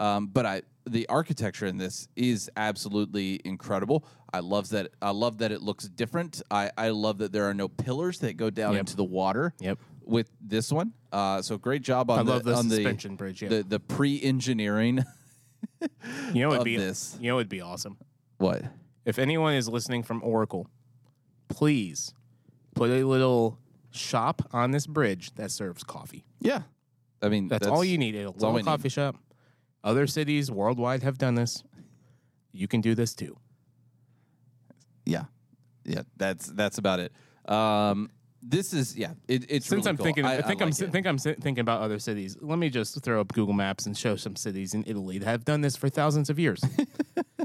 Um, 0.00 0.26
but 0.26 0.44
I 0.46 0.62
the 0.86 1.08
architecture 1.08 1.66
in 1.66 1.78
this 1.78 2.08
is 2.16 2.50
absolutely 2.56 3.40
incredible. 3.44 4.04
I 4.32 4.40
love 4.40 4.68
that 4.70 4.90
I 5.00 5.10
love 5.10 5.38
that 5.38 5.52
it 5.52 5.62
looks 5.62 5.84
different. 5.88 6.42
I, 6.50 6.70
I 6.76 6.88
love 6.90 7.18
that 7.18 7.32
there 7.32 7.44
are 7.48 7.54
no 7.54 7.68
pillars 7.68 8.18
that 8.18 8.36
go 8.36 8.50
down 8.50 8.72
Yep. 8.72 8.80
into 8.80 8.96
the 8.96 9.04
water. 9.04 9.54
Yep. 9.60 9.78
With 10.06 10.30
this 10.40 10.70
one, 10.70 10.92
uh, 11.12 11.40
so 11.40 11.56
great 11.56 11.80
job 11.80 12.10
on 12.10 12.18
I 12.18 12.22
the 12.24 12.30
love 12.32 12.42
the 12.44 12.54
on 12.54 12.68
suspension 12.68 13.16
bridge, 13.16 13.40
yeah. 13.40 13.48
the 13.48 13.62
the 13.62 13.80
pre-engineering. 13.80 15.02
You 16.34 16.42
know, 16.42 16.52
it'd 16.52 16.64
be 16.64 16.76
this. 16.76 17.16
you 17.20 17.30
know, 17.30 17.38
it'd 17.38 17.48
be 17.48 17.60
awesome. 17.62 17.96
what? 18.38 18.62
If 19.06 19.18
anyone 19.18 19.54
is 19.54 19.68
listening 19.68 20.02
from 20.02 20.22
Oracle, 20.22 20.66
please 21.48 22.14
put 22.74 22.90
a 22.90 23.04
little 23.04 23.58
shop 23.90 24.42
on 24.52 24.72
this 24.72 24.86
bridge 24.86 25.34
that 25.34 25.50
serves 25.50 25.84
coffee. 25.84 26.24
Yeah, 26.40 26.62
I 27.22 27.28
mean 27.28 27.48
That's, 27.48 27.66
all 27.66 27.84
you 27.84 27.98
need. 27.98 28.14
A 28.16 28.26
all 28.26 28.32
little 28.32 28.52
we 28.52 28.60
need. 28.62 28.66
coffee 28.66 28.88
shop. 28.88 29.16
Other 29.82 30.06
cities 30.06 30.50
worldwide 30.50 31.02
have 31.02 31.18
done 31.18 31.34
this. 31.34 31.62
You 32.52 32.68
can 32.68 32.80
do 32.80 32.94
this 32.94 33.14
too. 33.14 33.36
Yeah, 35.04 35.24
yeah. 35.84 36.02
That's 36.16 36.46
that's 36.46 36.78
about 36.78 37.00
it. 37.00 37.12
Um, 37.50 38.10
this 38.42 38.72
is 38.72 38.96
yeah. 38.96 39.12
It, 39.28 39.46
it's 39.48 39.66
Since 39.66 39.80
really 39.80 39.90
I'm 39.90 39.96
cool. 39.96 40.04
thinking, 40.04 40.24
I, 40.24 40.38
I, 40.38 40.42
think 40.42 40.60
I 40.60 40.64
I'm 40.64 40.70
like 40.70 40.92
think 40.92 41.06
I'm 41.06 41.18
thinking 41.18 41.60
about 41.60 41.82
other 41.82 41.98
cities. 41.98 42.36
Let 42.40 42.58
me 42.58 42.68
just 42.70 43.02
throw 43.02 43.20
up 43.20 43.32
Google 43.32 43.54
Maps 43.54 43.86
and 43.86 43.96
show 43.96 44.16
some 44.16 44.36
cities 44.36 44.74
in 44.74 44.84
Italy 44.86 45.18
that 45.18 45.26
have 45.26 45.44
done 45.44 45.60
this 45.60 45.76
for 45.76 45.88
thousands 45.88 46.30
of 46.30 46.38
years. 46.38 46.62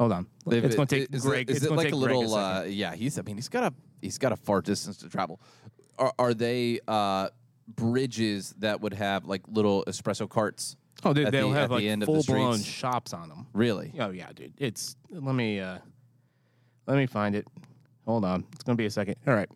Hold 0.00 0.12
on, 0.12 0.26
They've- 0.46 0.64
it's 0.64 0.74
going 0.76 0.88
to 0.88 0.98
take 1.00 1.14
is 1.14 1.22
Greg. 1.22 1.48
It, 1.48 1.52
is 1.52 1.56
it's 1.58 1.66
it 1.66 1.68
gonna 1.68 1.78
like 1.78 1.86
take 1.88 1.94
a 1.94 1.98
Greg 1.98 2.16
little? 2.16 2.30
second. 2.34 2.62
uh, 2.62 2.64
yeah, 2.68 2.94
he's. 2.94 3.18
I 3.18 3.22
mean, 3.22 3.36
he's 3.36 3.50
got 3.50 3.70
a 3.70 3.74
he's 4.00 4.16
got 4.18 4.32
a 4.32 4.36
far 4.36 4.62
distance 4.62 4.96
to 4.98 5.08
travel. 5.10 5.40
Are, 5.98 6.12
are 6.18 6.32
they 6.32 6.80
uh, 6.88 7.28
bridges 7.68 8.54
that 8.58 8.80
would 8.80 8.94
have 8.94 9.26
like 9.26 9.42
little 9.48 9.84
espresso 9.86 10.28
carts? 10.28 10.76
oh, 11.04 11.12
they, 11.12 11.24
at 11.24 11.32
they'll 11.32 11.50
the- 11.50 11.54
have 11.60 11.70
like 11.70 11.80
the 11.82 11.88
end 11.90 12.02
of 12.02 12.06
the 12.06 12.22
full 12.22 12.34
blown 12.34 12.54
streets? 12.54 12.68
shops 12.70 13.12
on 13.12 13.28
them. 13.28 13.46
Really? 13.52 13.92
Oh 14.00 14.10
yeah, 14.10 14.28
dude. 14.34 14.54
It's 14.58 14.96
let 15.10 15.34
me 15.34 15.60
uh 15.60 15.78
let 16.86 16.96
me 16.96 17.06
find 17.06 17.34
it. 17.34 17.46
Hold 18.06 18.24
on. 18.24 18.44
It's 18.54 18.64
gonna 18.64 18.76
be 18.76 18.86
a 18.86 18.90
second. 18.90 19.16
All 19.26 19.34
right. 19.34 19.48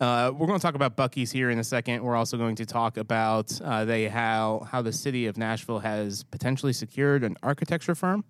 Uh, 0.00 0.32
we're 0.36 0.48
going 0.48 0.58
to 0.58 0.62
talk 0.62 0.74
about 0.74 0.96
Buc-ee's 0.96 1.30
here 1.30 1.48
in 1.50 1.60
a 1.60 1.64
second. 1.64 2.02
We're 2.02 2.16
also 2.16 2.36
going 2.36 2.56
to 2.56 2.66
talk 2.66 2.96
about 2.96 3.56
uh, 3.62 3.84
they 3.84 4.08
how 4.08 4.66
how 4.68 4.82
the 4.82 4.92
city 4.92 5.26
of 5.26 5.36
Nashville 5.36 5.78
has 5.78 6.24
potentially 6.24 6.72
secured 6.72 7.22
an 7.22 7.36
architecture 7.40 7.94
firm, 7.94 8.24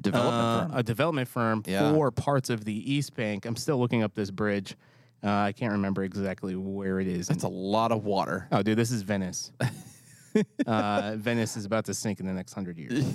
Development 0.00 0.34
uh, 0.34 0.66
firm. 0.68 0.78
a 0.78 0.82
development 0.82 1.28
firm 1.28 1.62
Yeah. 1.66 1.92
for 1.92 2.10
parts 2.10 2.50
of 2.50 2.64
the 2.64 2.92
East 2.92 3.14
Bank. 3.14 3.44
I'm 3.46 3.56
still 3.56 3.78
looking 3.78 4.02
up 4.02 4.14
this 4.14 4.30
bridge. 4.30 4.76
Uh, 5.22 5.30
I 5.30 5.52
can't 5.52 5.72
remember 5.72 6.02
exactly 6.04 6.54
where 6.54 7.00
it 7.00 7.06
is. 7.06 7.28
That's 7.28 7.44
a 7.44 7.48
lot 7.48 7.92
of 7.92 8.04
water. 8.04 8.46
oh, 8.52 8.62
dude, 8.62 8.76
this 8.76 8.90
is 8.90 9.02
Venice. 9.02 9.52
uh, 10.66 11.14
Venice 11.16 11.56
is 11.56 11.64
about 11.64 11.86
to 11.86 11.94
sink 11.94 12.20
in 12.20 12.26
the 12.26 12.32
next 12.32 12.52
hundred 12.52 12.78
years. 12.78 13.04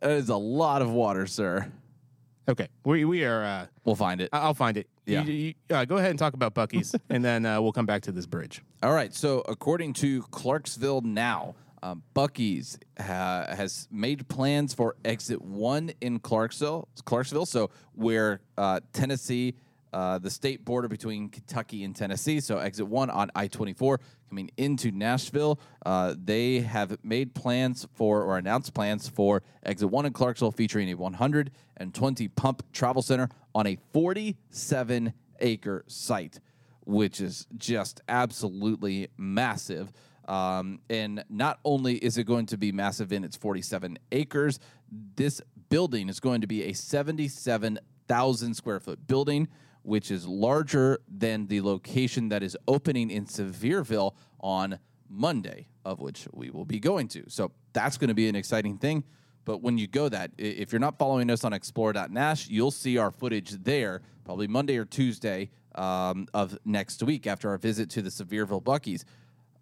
That 0.00 0.10
is 0.12 0.28
a 0.28 0.36
lot 0.36 0.82
of 0.82 0.90
water, 0.90 1.26
sir. 1.26 1.70
Okay, 2.48 2.68
we 2.84 3.04
we 3.04 3.24
are. 3.24 3.44
Uh, 3.44 3.66
We'll 3.84 3.94
find 3.94 4.20
it. 4.20 4.30
I- 4.32 4.38
I'll 4.40 4.54
find 4.54 4.76
it. 4.76 4.88
You- 5.06 5.14
Yeah. 5.14 5.22
you- 5.24 5.54
uh, 5.70 5.84
go 5.84 5.96
ahead 5.98 6.10
and 6.10 6.18
talk 6.18 6.34
about 6.34 6.54
Buc-ee's, 6.54 6.94
and 7.10 7.24
then 7.24 7.44
uh, 7.46 7.60
we'll 7.60 7.72
come 7.72 7.86
back 7.86 8.02
to 8.02 8.12
this 8.12 8.26
bridge. 8.26 8.62
All 8.82 8.92
right. 8.92 9.14
So, 9.14 9.40
according 9.48 9.92
to 9.94 10.22
Clarksville 10.30 11.02
Now, 11.02 11.54
um, 11.82 12.02
Buc-ee's 12.14 12.78
ha- 12.98 13.46
has 13.48 13.88
made 13.90 14.28
plans 14.28 14.74
for 14.74 14.96
exit 15.04 15.40
one 15.42 15.90
in 16.00 16.18
Clarksville. 16.18 16.88
Clarksville, 17.04 17.46
so 17.46 17.70
where 17.94 18.40
uh, 18.56 18.80
Tennessee, 18.92 19.54
uh, 19.92 20.18
the 20.18 20.30
state 20.30 20.64
border 20.64 20.88
between 20.88 21.28
Kentucky 21.28 21.84
and 21.84 21.94
Tennessee. 21.94 22.40
So, 22.40 22.58
exit 22.58 22.86
one 22.86 23.10
on 23.10 23.30
I 23.34 23.46
twenty 23.48 23.72
four 23.72 24.00
coming 24.28 24.50
into 24.56 24.90
Nashville. 24.90 25.58
Uh, 25.86 26.14
they 26.22 26.60
have 26.60 26.98
made 27.02 27.34
plans 27.34 27.86
for 27.94 28.22
or 28.22 28.38
announced 28.38 28.74
plans 28.74 29.08
for 29.08 29.42
exit 29.62 29.90
one 29.90 30.04
in 30.06 30.12
Clarksville, 30.12 30.52
featuring 30.52 30.90
a 30.90 30.94
one 30.94 31.14
hundred 31.14 31.50
and 31.76 31.94
twenty 31.94 32.28
pump 32.28 32.62
travel 32.72 33.02
center 33.02 33.28
on 33.54 33.66
a 33.66 33.78
forty 33.92 34.36
seven 34.50 35.14
acre 35.40 35.84
site 35.86 36.40
which 36.88 37.20
is 37.20 37.46
just 37.58 38.00
absolutely 38.08 39.08
massive. 39.18 39.92
Um, 40.28 40.80
and 40.90 41.24
not 41.30 41.58
only 41.64 41.96
is 41.96 42.18
it 42.18 42.24
going 42.24 42.46
to 42.46 42.58
be 42.58 42.70
massive 42.70 43.12
in 43.12 43.24
its 43.24 43.34
47 43.36 43.98
acres, 44.12 44.60
this 45.16 45.40
building 45.70 46.08
is 46.08 46.20
going 46.20 46.42
to 46.42 46.46
be 46.46 46.64
a 46.64 46.74
77,000 46.74 48.54
square 48.54 48.78
foot 48.78 49.06
building, 49.06 49.48
which 49.82 50.10
is 50.10 50.28
larger 50.28 51.00
than 51.08 51.46
the 51.46 51.62
location 51.62 52.28
that 52.28 52.42
is 52.42 52.56
opening 52.68 53.10
in 53.10 53.24
Sevierville 53.24 54.14
on 54.40 54.78
Monday, 55.08 55.68
of 55.84 56.00
which 56.00 56.28
we 56.32 56.50
will 56.50 56.66
be 56.66 56.78
going 56.78 57.08
to. 57.08 57.24
So 57.28 57.52
that's 57.72 57.96
going 57.96 58.08
to 58.08 58.14
be 58.14 58.28
an 58.28 58.36
exciting 58.36 58.76
thing. 58.76 59.04
But 59.46 59.62
when 59.62 59.78
you 59.78 59.86
go 59.86 60.10
that, 60.10 60.32
if 60.36 60.72
you're 60.72 60.78
not 60.78 60.98
following 60.98 61.30
us 61.30 61.42
on 61.42 61.54
explore.nash, 61.54 62.50
you'll 62.50 62.70
see 62.70 62.98
our 62.98 63.10
footage 63.10 63.52
there 63.52 64.02
probably 64.26 64.46
Monday 64.46 64.76
or 64.76 64.84
Tuesday 64.84 65.48
um, 65.74 66.26
of 66.34 66.58
next 66.66 67.02
week 67.02 67.26
after 67.26 67.48
our 67.48 67.56
visit 67.56 67.88
to 67.90 68.02
the 68.02 68.10
Sevierville 68.10 68.62
Buc-ee's. 68.62 69.06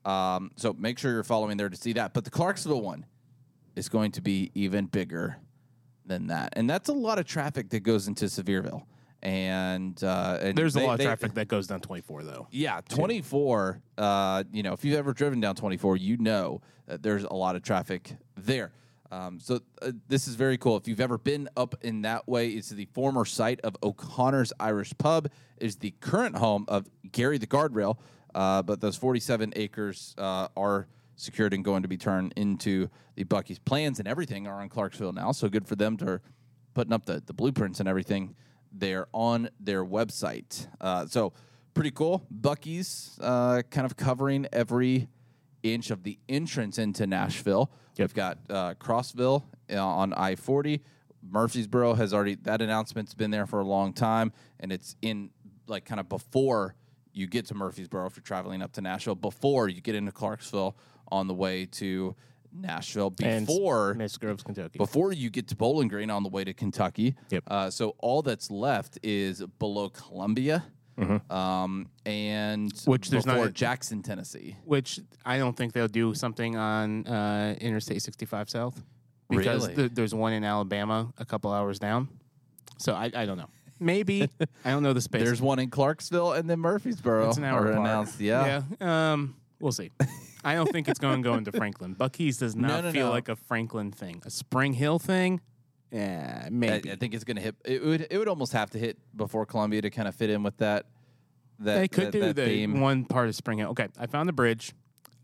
Um, 0.06 0.52
so 0.56 0.72
make 0.72 0.98
sure 0.98 1.12
you're 1.12 1.22
following 1.25 1.56
there 1.56 1.68
to 1.68 1.76
see 1.76 1.92
that. 1.94 2.14
But 2.14 2.25
the 2.25 2.30
Clarksville 2.30 2.80
one 2.80 3.04
is 3.75 3.88
going 3.88 4.12
to 4.12 4.22
be 4.22 4.50
even 4.54 4.86
bigger 4.86 5.36
than 6.06 6.28
that. 6.28 6.52
And 6.54 6.70
that's 6.70 6.88
a 6.88 6.92
lot 6.92 7.18
of 7.18 7.26
traffic 7.26 7.70
that 7.70 7.80
goes 7.80 8.06
into 8.08 8.26
Sevierville. 8.26 8.84
And, 9.22 10.02
uh, 10.04 10.38
and 10.40 10.56
There's 10.56 10.75
they- 10.75 10.84
a 10.84 10.86
lot 10.86 10.92
of 10.92 10.98
they- 10.98 11.04
traffic 11.04 11.34
that 11.34 11.48
goes 11.48 11.66
down 11.66 11.80
24, 11.80 12.22
though. 12.22 12.46
yeah, 12.52 12.80
24. 12.88 13.80
Uh, 13.98 14.44
you 14.52 14.62
know, 14.62 14.72
if 14.72 14.84
you've 14.84 14.96
ever 14.96 15.12
driven 15.12 15.40
down 15.40 15.56
24, 15.56 15.96
you 15.96 16.16
know 16.18 16.60
that 16.86 17.02
there's 17.02 17.25
a 17.25 17.32
lot 17.34 17.56
of 17.56 17.62
traffic 17.62 18.14
there. 18.36 18.72
Um, 19.10 19.40
so 19.40 19.60
uh, 19.82 19.92
this 20.08 20.28
is 20.28 20.34
very 20.36 20.58
cool. 20.58 20.76
If 20.76 20.86
you've 20.86 21.00
ever 21.00 21.16
been 21.18 21.48
up 21.56 21.75
in 21.82 22.02
that 22.02 22.28
way, 22.28 22.50
it's 22.50 22.68
the 22.70 22.86
former 22.86 23.25
site 23.25 23.60
of 23.62 23.76
O'Connor's 23.82 24.52
Irish 24.60 24.92
Pub. 24.98 25.28
Is 25.58 25.76
the 25.76 25.92
current 26.00 26.36
home 26.36 26.64
of 26.68 26.86
Gary 27.12 27.38
the 27.38 27.46
Guardrail. 27.46 27.96
Uh, 28.37 28.62
but 28.62 28.83
those 28.83 28.97
47 28.97 29.55
acres 29.57 30.14
uh, 30.19 30.49
are 30.57 30.87
secured 31.16 31.55
and 31.55 31.64
going 31.64 31.83
to 31.83 31.88
be 31.88 31.97
turned 31.97 32.35
into 32.37 32.90
the 33.14 33.25
Buc-ee's 33.25 33.59
plans 33.59 33.99
and 33.99 34.07
everything 34.07 34.47
are 34.47 34.61
on 34.61 34.69
Clarksville 34.69 35.14
now. 35.14 35.33
So 35.33 35.49
good 35.49 35.66
for 35.66 35.75
them 35.75 35.97
to 35.97 36.21
putting 36.75 36.93
up 36.93 37.07
the, 37.07 37.23
the 37.25 37.33
blueprints 37.33 37.81
and 37.81 37.88
everything 37.88 38.37
there 38.71 39.07
on 39.14 39.49
their 39.59 39.83
website. 39.83 40.69
Uh, 40.78 41.07
so 41.07 41.33
pretty 41.73 41.90
cool. 41.90 42.26
Buc-ee's 42.31 43.19
uh, 43.23 43.62
kind 43.71 43.87
of 43.87 43.97
covering 43.97 44.47
every 44.52 45.09
inch 45.62 45.90
of 45.90 46.02
the 46.02 46.19
entrance 46.28 46.78
into 46.78 47.07
Nashville. 47.07 47.71
We've 47.99 48.12
got 48.12 48.37
uh, 48.50 48.75
Crossville 48.75 49.45
uh, 49.73 49.83
on 49.83 50.12
I 50.12 50.35
40. 50.35 50.83
Murfreesboro 51.23 51.95
has 51.95 52.12
already, 52.12 52.35
that 52.43 52.61
announcement's 52.61 53.14
been 53.14 53.31
there 53.31 53.47
for 53.47 53.61
a 53.61 53.64
long 53.64 53.95
time, 53.95 54.33
and 54.61 54.71
it's 54.71 54.95
in 55.00 55.31
like 55.66 55.87
kind 55.87 55.99
of 55.99 56.09
before 56.11 56.76
you 57.16 57.26
get 57.26 57.46
to 57.46 57.54
Murfreesboro 57.54 58.06
if 58.06 58.16
you're 58.16 58.23
traveling 58.23 58.61
up 58.62 58.73
to 58.73 58.80
Nashville, 58.82 59.14
before 59.14 59.68
you 59.68 59.80
get 59.80 59.94
into 59.94 60.12
Clarksville 60.12 60.76
on 61.11 61.26
the 61.26 61.35
way 61.35 61.64
to 61.66 62.14
Nashville, 62.52 63.12
And 63.23 63.46
before 63.46 63.94
Miss 63.94 64.16
Groves, 64.18 64.42
Kentucky. 64.42 64.78
before 64.78 65.12
you 65.12 65.30
get 65.30 65.49
to 65.49 65.56
Bowling 65.56 65.88
Green 65.88 66.11
on 66.11 66.23
the 66.23 66.28
way 66.28 66.44
to 66.44 66.52
Kentucky. 66.52 67.14
Yep. 67.30 67.44
Uh, 67.46 67.70
so 67.70 67.94
all 67.99 68.23
that's 68.23 68.50
left 68.50 68.99
is 69.02 69.42
below 69.58 69.88
Columbia, 69.88 70.64
um, 71.30 71.88
and 72.04 72.73
Mm-hmm. 72.73 72.90
Which 72.90 73.11
there's 73.11 73.25
before 73.25 73.44
not- 73.46 73.54
Jackson, 73.54 74.02
Tennessee. 74.02 74.56
which 74.64 75.00
I 75.25 75.38
don't 75.38 75.56
think 75.56 75.73
they'll 75.73 75.88
do 75.88 76.14
something 76.14 76.56
on 76.56 77.06
uh, 77.06 77.56
Interstate 77.61 78.02
65 78.02 78.50
South 78.50 78.82
because 79.30 79.62
Really? 79.68 79.75
th- 79.76 79.90
there's 79.94 80.14
one 80.14 80.32
in 80.32 80.44
Alabama 80.44 81.12
a 81.18 81.25
couple 81.25 81.52
hours 81.52 81.78
down. 81.78 82.08
So 82.78 82.94
I, 82.94 83.11
I 83.14 83.26
don't 83.26 83.38
know. 83.38 83.49
Maybe 83.78 84.28
I 84.64 84.71
don't 84.71 84.83
know 84.83 84.92
the 84.92 85.00
space. 85.00 85.23
There's 85.23 85.42
one 85.42 85.59
in 85.59 85.71
Clarksville 85.71 86.33
and 86.33 86.49
then 86.49 86.61
Murfreesboro. 86.61 87.28
it's 87.28 87.37
an 87.37 87.45
hour 87.45 87.62
are 87.62 87.71
apart. 87.73 87.87
announced. 87.87 88.21
Yeah. 88.21 88.62
yeah. 88.80 89.12
Um, 89.12 89.37
we'll 89.61 89.73
see. 89.73 89.90
I 90.45 90.54
don't 90.54 90.71
think 90.71 90.88
it's 90.88 91.00
going 91.00 91.23
to 91.23 91.28
go 91.28 91.35
into 91.35 91.52
Franklin. 91.52 91.95
Buc-ee's 91.95 92.38
does 92.38 92.54
not 92.56 92.85
no, 92.85 92.92
feel 92.92 93.06
no. 93.06 93.12
like 93.12 93.28
a 93.28 93.37
Franklin 93.37 93.90
thing. 93.90 94.23
A 94.25 94.30
Spring 94.30 94.73
Hill 94.73 94.99
thing. 94.99 95.40
Yeah, 95.90 96.45
I, 96.47 96.50
maybe. 96.50 96.90
I 96.90 96.97
think 96.97 97.14
it's 97.14 97.25
going 97.25 97.37
to 97.37 97.42
hit. 97.42 97.56
It 97.64 97.85
would. 97.85 98.06
It 98.11 98.18
would 98.18 98.28
almost 98.28 98.52
have 98.52 98.71
to 98.71 98.78
hit 98.78 98.99
before 99.16 99.47
Columbia 99.47 99.83
to 99.83 99.90
kind 99.90 100.09
of 100.09 100.14
fit 100.14 100.30
in 100.30 100.42
with 100.42 100.56
that. 100.59 100.87
That 101.59 101.78
they 101.78 101.88
could 101.88 102.06
that, 102.06 102.12
do 102.12 102.21
that 102.21 102.37
the 102.37 102.45
theme. 102.45 102.80
one 102.80 103.04
part 103.06 103.28
of 103.28 103.35
Spring 103.35 103.59
Hill. 103.59 103.71
Okay, 103.71 103.88
I 103.99 104.06
found 104.06 104.28
the 104.28 104.33
bridge. 104.33 104.73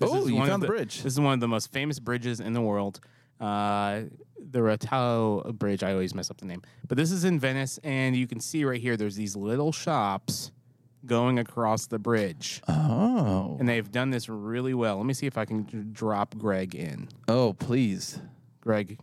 Oh, 0.01 0.27
you 0.27 0.35
one 0.35 0.45
of 0.45 0.49
found 0.49 0.63
the 0.63 0.67
bridge. 0.67 1.03
This 1.03 1.13
is 1.13 1.21
one 1.21 1.35
of 1.35 1.41
the 1.41 1.49
most 1.49 1.71
famous 1.73 1.99
bridges 1.99 2.41
in 2.41 2.53
the 2.53 2.61
world. 2.61 3.01
Uh, 3.41 4.03
the 4.51 4.61
Rotello 4.61 5.53
Bridge. 5.55 5.83
I 5.83 5.93
always 5.93 6.15
mess 6.15 6.31
up 6.31 6.39
the 6.39 6.47
name, 6.47 6.63
but 6.89 6.97
this 6.99 7.11
is 7.13 7.25
in 7.25 7.39
Venice, 7.39 7.79
and 7.85 8.17
you 8.17 8.27
can 8.27 8.41
see 8.41 8.65
right 8.65 8.81
here. 8.81 8.97
There's 8.97 9.17
these 9.17 9.37
little 9.37 9.73
shops 9.73 10.51
going 11.05 11.39
across 11.39 11.87
the 11.87 11.99
bridge, 11.99 12.63
Oh. 12.69 13.57
and 13.59 13.69
they've 13.69 13.91
done 13.91 14.11
this 14.11 14.29
really 14.29 14.75
well. 14.75 14.97
Let 14.99 15.07
me 15.07 15.15
see 15.15 15.27
if 15.27 15.37
I 15.37 15.45
can 15.45 15.63
d- 15.65 15.79
drop 15.93 16.37
Greg 16.39 16.75
in. 16.75 17.09
Oh, 17.29 17.55
please. 17.55 18.21
Greg, 18.61 18.99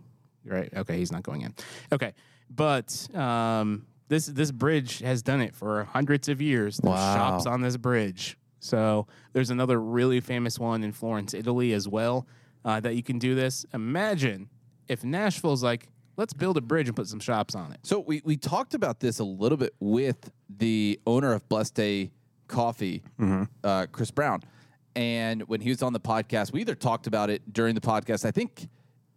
right? 0.46 0.72
Okay, 0.76 0.98
he's 0.98 1.12
not 1.12 1.24
going 1.24 1.42
in. 1.42 1.54
Okay, 1.92 2.14
but 2.50 3.14
um, 3.16 3.86
this 4.08 4.26
this 4.28 4.52
bridge 4.52 5.00
has 5.00 5.22
done 5.22 5.42
it 5.42 5.54
for 5.54 5.84
hundreds 5.86 6.30
of 6.30 6.42
years. 6.42 6.78
There's 6.78 6.94
Wow. 6.96 7.16
shops 7.16 7.46
on 7.46 7.62
this 7.62 7.76
bridge. 7.76 8.38
So 8.62 9.08
there's 9.34 9.50
another 9.50 9.80
really 9.82 10.20
famous 10.22 10.58
one 10.60 10.84
in 10.84 10.92
Florence, 10.94 11.34
Italy, 11.34 11.74
as 11.74 11.88
well. 11.88 12.28
Uh, 12.66 12.80
that 12.82 12.94
you 12.96 13.02
can 13.04 13.20
do 13.20 13.36
this. 13.36 13.66
Imagine 13.74 14.50
if 14.90 15.04
Nashville's 15.04 15.64
like, 15.64 15.88
let's 16.18 16.34
build 16.34 16.58
a 16.58 16.62
bridge 16.62 16.88
and 16.88 16.96
put 16.96 17.08
some 17.08 17.20
shops 17.22 17.56
on 17.56 17.72
it. 17.72 17.80
So 17.84 18.00
we, 18.00 18.22
we 18.26 18.36
talked 18.36 18.74
about 18.74 19.00
this 19.00 19.20
a 19.20 19.24
little 19.24 19.58
bit 19.58 19.74
with 19.80 20.32
the 20.50 21.00
owner 21.08 21.32
of 21.32 21.48
Blessed 21.48 21.76
Day 21.76 22.12
Coffee, 22.48 23.04
uh, 23.64 23.86
Chris 23.92 24.12
Brown. 24.12 24.42
And 24.96 25.44
when 25.44 25.62
he 25.62 25.70
was 25.70 25.82
on 25.84 25.94
the 25.94 26.00
podcast, 26.00 26.52
we 26.52 26.62
either 26.62 26.76
talked 26.76 27.08
about 27.08 27.30
it 27.30 27.54
during 27.54 27.76
the 27.76 27.82
podcast, 27.82 28.26
I 28.26 28.32
think 28.32 28.68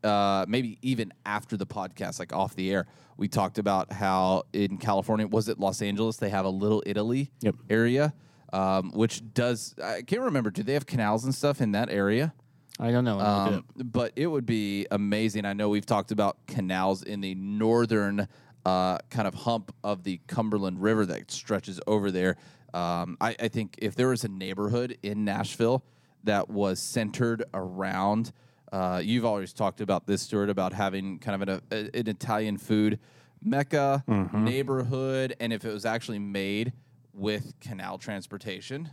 uh, 0.05 0.45
maybe 0.47 0.79
even 0.83 1.13
after 1.25 1.57
the 1.57 1.67
podcast, 1.67 2.19
like 2.19 2.33
off 2.33 2.55
the 2.55 2.71
air, 2.71 2.87
we 3.17 3.27
talked 3.29 3.59
about 3.59 3.93
how 3.93 4.43
in 4.53 4.77
California, 4.79 5.27
was 5.27 5.49
it 5.49 5.59
Los 5.59 5.81
Angeles, 5.83 6.19
they 6.19 6.29
have 6.31 6.45
a 6.45 6.51
little 6.51 6.83
Italy 6.87 7.31
Yep. 7.41 7.55
area, 7.71 8.13
um, 8.53 8.91
which 8.93 9.23
does, 9.33 9.75
I 9.83 10.03
can't 10.03 10.23
remember, 10.23 10.51
do 10.51 10.63
they 10.63 10.75
have 10.75 10.87
canals 10.87 11.25
and 11.25 11.35
stuff 11.35 11.61
in 11.61 11.73
that 11.73 11.89
area? 11.89 12.35
I 12.81 12.91
don't 12.91 13.05
know. 13.05 13.19
Let 13.19 13.25
me 13.27 13.57
look 13.57 13.65
it 13.77 13.81
Um, 13.81 13.87
but 13.91 14.13
it 14.17 14.27
would 14.27 14.47
be 14.47 14.87
amazing. 14.91 15.45
I 15.45 15.53
know 15.53 15.69
we've 15.69 15.87
talked 15.87 16.11
about 16.11 16.39
canals 16.47 17.03
in 17.03 17.21
the 17.21 17.35
northern 17.35 18.29
uh, 18.65 18.99
kind 19.11 19.27
of 19.29 19.35
hump 19.35 19.75
of 19.83 20.05
the 20.05 20.21
Cumberland 20.27 20.81
River 20.83 21.05
that 21.07 21.31
stretches 21.31 21.81
over 21.87 22.11
there. 22.11 22.37
Um, 22.73 23.17
I, 23.21 23.37
I 23.39 23.49
think 23.49 23.77
if 23.79 23.95
there 23.95 24.09
was 24.09 24.25
a 24.25 24.29
neighborhood 24.29 24.97
in 25.03 25.25
Nashville 25.25 25.85
that 26.25 26.49
was 26.49 26.81
centered 26.81 27.45
around, 27.53 28.33
uh, 28.73 29.03
you've 29.05 29.25
always 29.25 29.53
talked 29.53 29.81
about 29.81 30.07
this, 30.07 30.23
Stuart, 30.23 30.49
about 30.49 30.73
having 30.73 31.19
kind 31.19 31.43
of 31.43 31.49
an, 31.49 31.61
a, 31.71 31.99
an 31.99 32.09
Italian 32.09 32.57
food 32.57 32.99
mecca 33.43 34.05
Mm-hmm. 34.09 34.45
neighborhood, 34.45 35.37
and 35.41 35.53
if 35.53 35.65
it 35.65 35.73
was 35.73 35.85
actually 35.85 36.21
made 36.21 36.73
with 37.13 37.53
canal 37.61 37.99
transportation. 37.99 38.89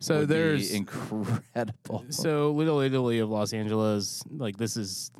So 0.00 0.24
there's 0.24 0.72
incredible. 0.72 2.04
so 2.08 2.50
Little 2.52 2.80
Italy 2.80 3.18
of 3.18 3.28
Los 3.28 3.52
Angeles. 3.52 4.22
Like 4.30 4.56
this 4.56 4.76
is 4.76 5.10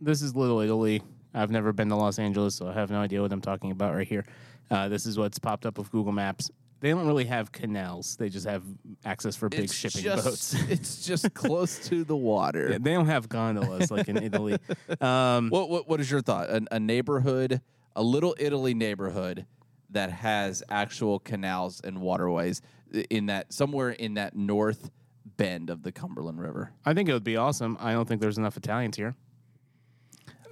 this 0.00 0.20
is 0.20 0.34
Little 0.34 0.60
Italy. 0.60 1.00
I've 1.32 1.50
never 1.50 1.72
been 1.72 1.88
to 1.90 1.96
Los 1.96 2.18
Angeles, 2.18 2.54
so 2.56 2.66
I 2.66 2.72
have 2.72 2.90
no 2.90 2.98
idea 2.98 3.22
what 3.22 3.32
I'm 3.32 3.40
talking 3.40 3.70
about 3.70 3.94
right 3.94 4.06
here. 4.06 4.24
Uh, 4.70 4.88
this 4.88 5.06
is 5.06 5.16
what's 5.16 5.38
popped 5.38 5.64
up 5.64 5.78
with 5.78 5.90
Google 5.92 6.12
Maps. 6.12 6.50
They 6.80 6.90
don't 6.90 7.06
really 7.06 7.24
have 7.26 7.52
canals; 7.52 8.16
they 8.16 8.28
just 8.28 8.46
have 8.46 8.64
access 9.04 9.36
for 9.36 9.48
big 9.48 9.60
it's 9.60 9.72
shipping 9.72 10.02
just, 10.02 10.24
boats. 10.24 10.54
it's 10.68 11.06
just 11.06 11.32
close 11.34 11.78
to 11.88 12.02
the 12.02 12.16
water. 12.16 12.70
Yeah, 12.72 12.78
they 12.80 12.94
don't 12.94 13.06
have 13.06 13.28
gondolas 13.28 13.90
like 13.90 14.08
in 14.08 14.16
Italy. 14.16 14.58
Um, 15.00 15.50
What, 15.50 15.70
what 15.70 15.88
what 15.88 16.00
is 16.00 16.10
your 16.10 16.20
thought? 16.20 16.50
A, 16.50 16.62
a 16.72 16.80
neighborhood, 16.80 17.60
a 17.94 18.02
little 18.02 18.34
Italy 18.38 18.74
neighborhood 18.74 19.46
that 19.90 20.10
has 20.10 20.64
actual 20.68 21.20
canals 21.20 21.80
and 21.82 22.00
waterways 22.00 22.60
in 22.96 23.26
that 23.26 23.52
somewhere 23.52 23.90
in 23.90 24.14
that 24.14 24.36
north 24.36 24.90
bend 25.36 25.70
of 25.70 25.82
the 25.82 25.92
Cumberland 25.92 26.40
River. 26.40 26.72
I 26.84 26.94
think 26.94 27.08
it 27.08 27.12
would 27.12 27.24
be 27.24 27.36
awesome. 27.36 27.76
I 27.80 27.92
don't 27.92 28.06
think 28.08 28.20
there's 28.20 28.38
enough 28.38 28.56
Italians 28.56 28.96
here. 28.96 29.14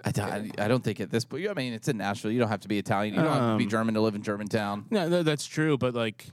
I, 0.04 0.12
I, 0.20 0.50
I 0.58 0.68
don't 0.68 0.84
think 0.84 1.00
at 1.00 1.10
this 1.10 1.24
point. 1.24 1.48
I 1.48 1.54
mean, 1.54 1.72
it's 1.72 1.88
in 1.88 1.96
Nashville. 1.96 2.30
You 2.30 2.38
don't 2.38 2.48
have 2.50 2.60
to 2.60 2.68
be 2.68 2.78
Italian. 2.78 3.14
You 3.14 3.22
don't 3.22 3.32
have 3.32 3.52
to 3.54 3.56
be 3.58 3.64
Um, 3.64 3.70
German 3.70 3.94
to 3.94 4.00
live 4.02 4.14
in 4.14 4.22
Germantown. 4.22 4.84
No, 4.90 5.08
no, 5.08 5.22
that's 5.22 5.46
true, 5.46 5.78
but 5.78 5.94
like, 5.94 6.26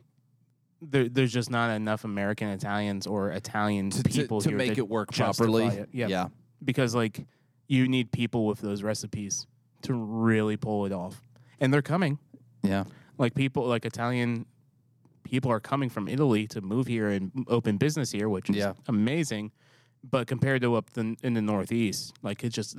there, 0.81 1.07
there's 1.07 1.31
just 1.31 1.49
not 1.49 1.69
enough 1.73 2.03
American 2.03 2.49
Italians 2.49 3.07
or 3.07 3.29
Italian 3.29 3.91
To, 3.91 4.03
people 4.03 4.41
to 4.41 4.49
here 4.49 4.57
make 4.57 4.77
it 4.77 4.89
work 4.89 5.11
justify 5.11 5.45
properly. 5.45 5.65
it. 5.67 5.89
Yeah. 5.93 6.07
yeah. 6.07 6.27
because 6.65 6.93
like 6.95 7.25
you 7.67 7.87
need 7.87 8.11
people 8.11 8.45
with 8.45 8.59
those 8.59 8.83
recipes 8.83 9.47
to 9.83 9.93
really 9.93 10.57
pull 10.57 10.85
it 10.85 10.91
off, 10.91 11.23
and 11.61 11.73
they're 11.73 11.81
coming. 11.81 12.19
Yeah. 12.63 12.83
Like 13.17 13.35
people, 13.35 13.65
like 13.67 13.85
Italian 13.85 14.45
people 15.23 15.51
are 15.51 15.59
coming 15.59 15.89
from 15.89 16.07
Italy 16.07 16.47
to 16.47 16.61
move 16.61 16.87
here 16.87 17.09
and 17.09 17.31
open 17.47 17.77
business 17.77 18.11
here, 18.11 18.29
which 18.29 18.49
is 18.49 18.55
Yeah. 18.57 18.73
amazing. 18.87 19.51
But 20.03 20.27
compared 20.27 20.61
to 20.63 20.75
up 20.75 20.89
the, 20.93 21.15
in 21.21 21.33
the 21.35 21.41
Northeast, 21.41 22.13
like 22.23 22.43
it's 22.43 22.55
just 22.55 22.77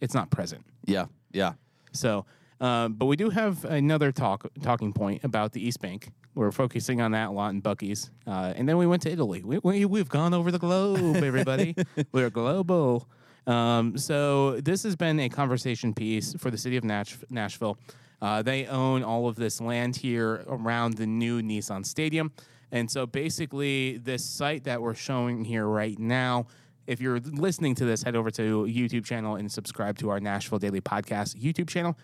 it's 0.00 0.14
not 0.14 0.30
present. 0.30 0.64
Yeah. 0.86 1.06
Yeah. 1.32 1.52
So, 1.92 2.26
um, 2.60 2.94
but 2.94 3.06
we 3.06 3.16
do 3.16 3.30
have 3.30 3.64
another 3.64 4.10
talk 4.10 4.46
talking 4.62 4.92
point 4.92 5.22
about 5.24 5.52
the 5.52 5.64
East 5.64 5.80
Bank. 5.80 6.10
We're 6.34 6.50
focusing 6.50 7.00
on 7.00 7.12
that 7.12 7.28
a 7.28 7.30
lot 7.30 7.50
in 7.50 7.62
Buc-ee's, 7.62 8.10
uh, 8.26 8.52
and 8.56 8.68
then 8.68 8.76
we 8.76 8.88
went 8.88 9.02
to 9.02 9.10
Italy. 9.12 9.42
We, 9.44 9.60
we 9.62 9.84
we've 9.84 10.08
gone 10.08 10.34
over 10.34 10.50
the 10.50 10.58
globe, 10.58 11.16
everybody. 11.22 11.76
We're 12.12 12.28
global. 12.30 13.08
Um, 13.46 13.96
so 13.96 14.60
this 14.60 14.82
has 14.82 14.96
been 14.96 15.20
a 15.20 15.28
conversation 15.28 15.94
piece 15.94 16.34
for 16.34 16.50
the 16.50 16.58
city 16.58 16.76
of 16.76 16.82
Nash- 16.82 17.18
Nashville. 17.30 17.78
Uh, 18.22 18.42
they 18.42 18.66
own 18.66 19.02
all 19.02 19.28
of 19.28 19.36
this 19.36 19.60
land 19.60 19.96
here 19.96 20.44
around 20.48 20.94
the 20.94 21.06
new 21.06 21.42
Nissan 21.42 21.84
Stadium, 21.84 22.32
and 22.72 22.90
so 22.90 23.06
basically, 23.06 23.98
this 23.98 24.24
site 24.24 24.64
that 24.64 24.80
we're 24.80 24.94
showing 24.94 25.44
here 25.44 25.66
right 25.66 25.98
now 25.98 26.46
if 26.86 27.00
you're 27.00 27.20
listening 27.20 27.74
to 27.76 27.84
this, 27.84 28.02
head 28.02 28.16
over 28.16 28.30
to 28.32 28.64
YouTube 28.64 29.04
channel 29.04 29.36
and 29.36 29.50
subscribe 29.50 29.98
to 29.98 30.10
our 30.10 30.20
Nashville 30.20 30.58
Daily 30.58 30.80
Podcast 30.80 31.36
YouTube 31.36 31.68
channel. 31.68 31.96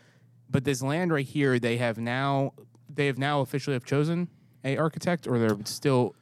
But 0.48 0.64
this 0.64 0.82
land 0.82 1.12
right 1.12 1.26
here, 1.26 1.58
they 1.58 1.76
have 1.76 1.98
now 1.98 2.54
they 2.92 3.06
have 3.06 3.18
now 3.18 3.40
officially 3.40 3.74
have 3.74 3.84
chosen 3.84 4.28
a 4.64 4.76
architect, 4.76 5.26
or 5.26 5.38
they're 5.38 5.56
still 5.64 6.14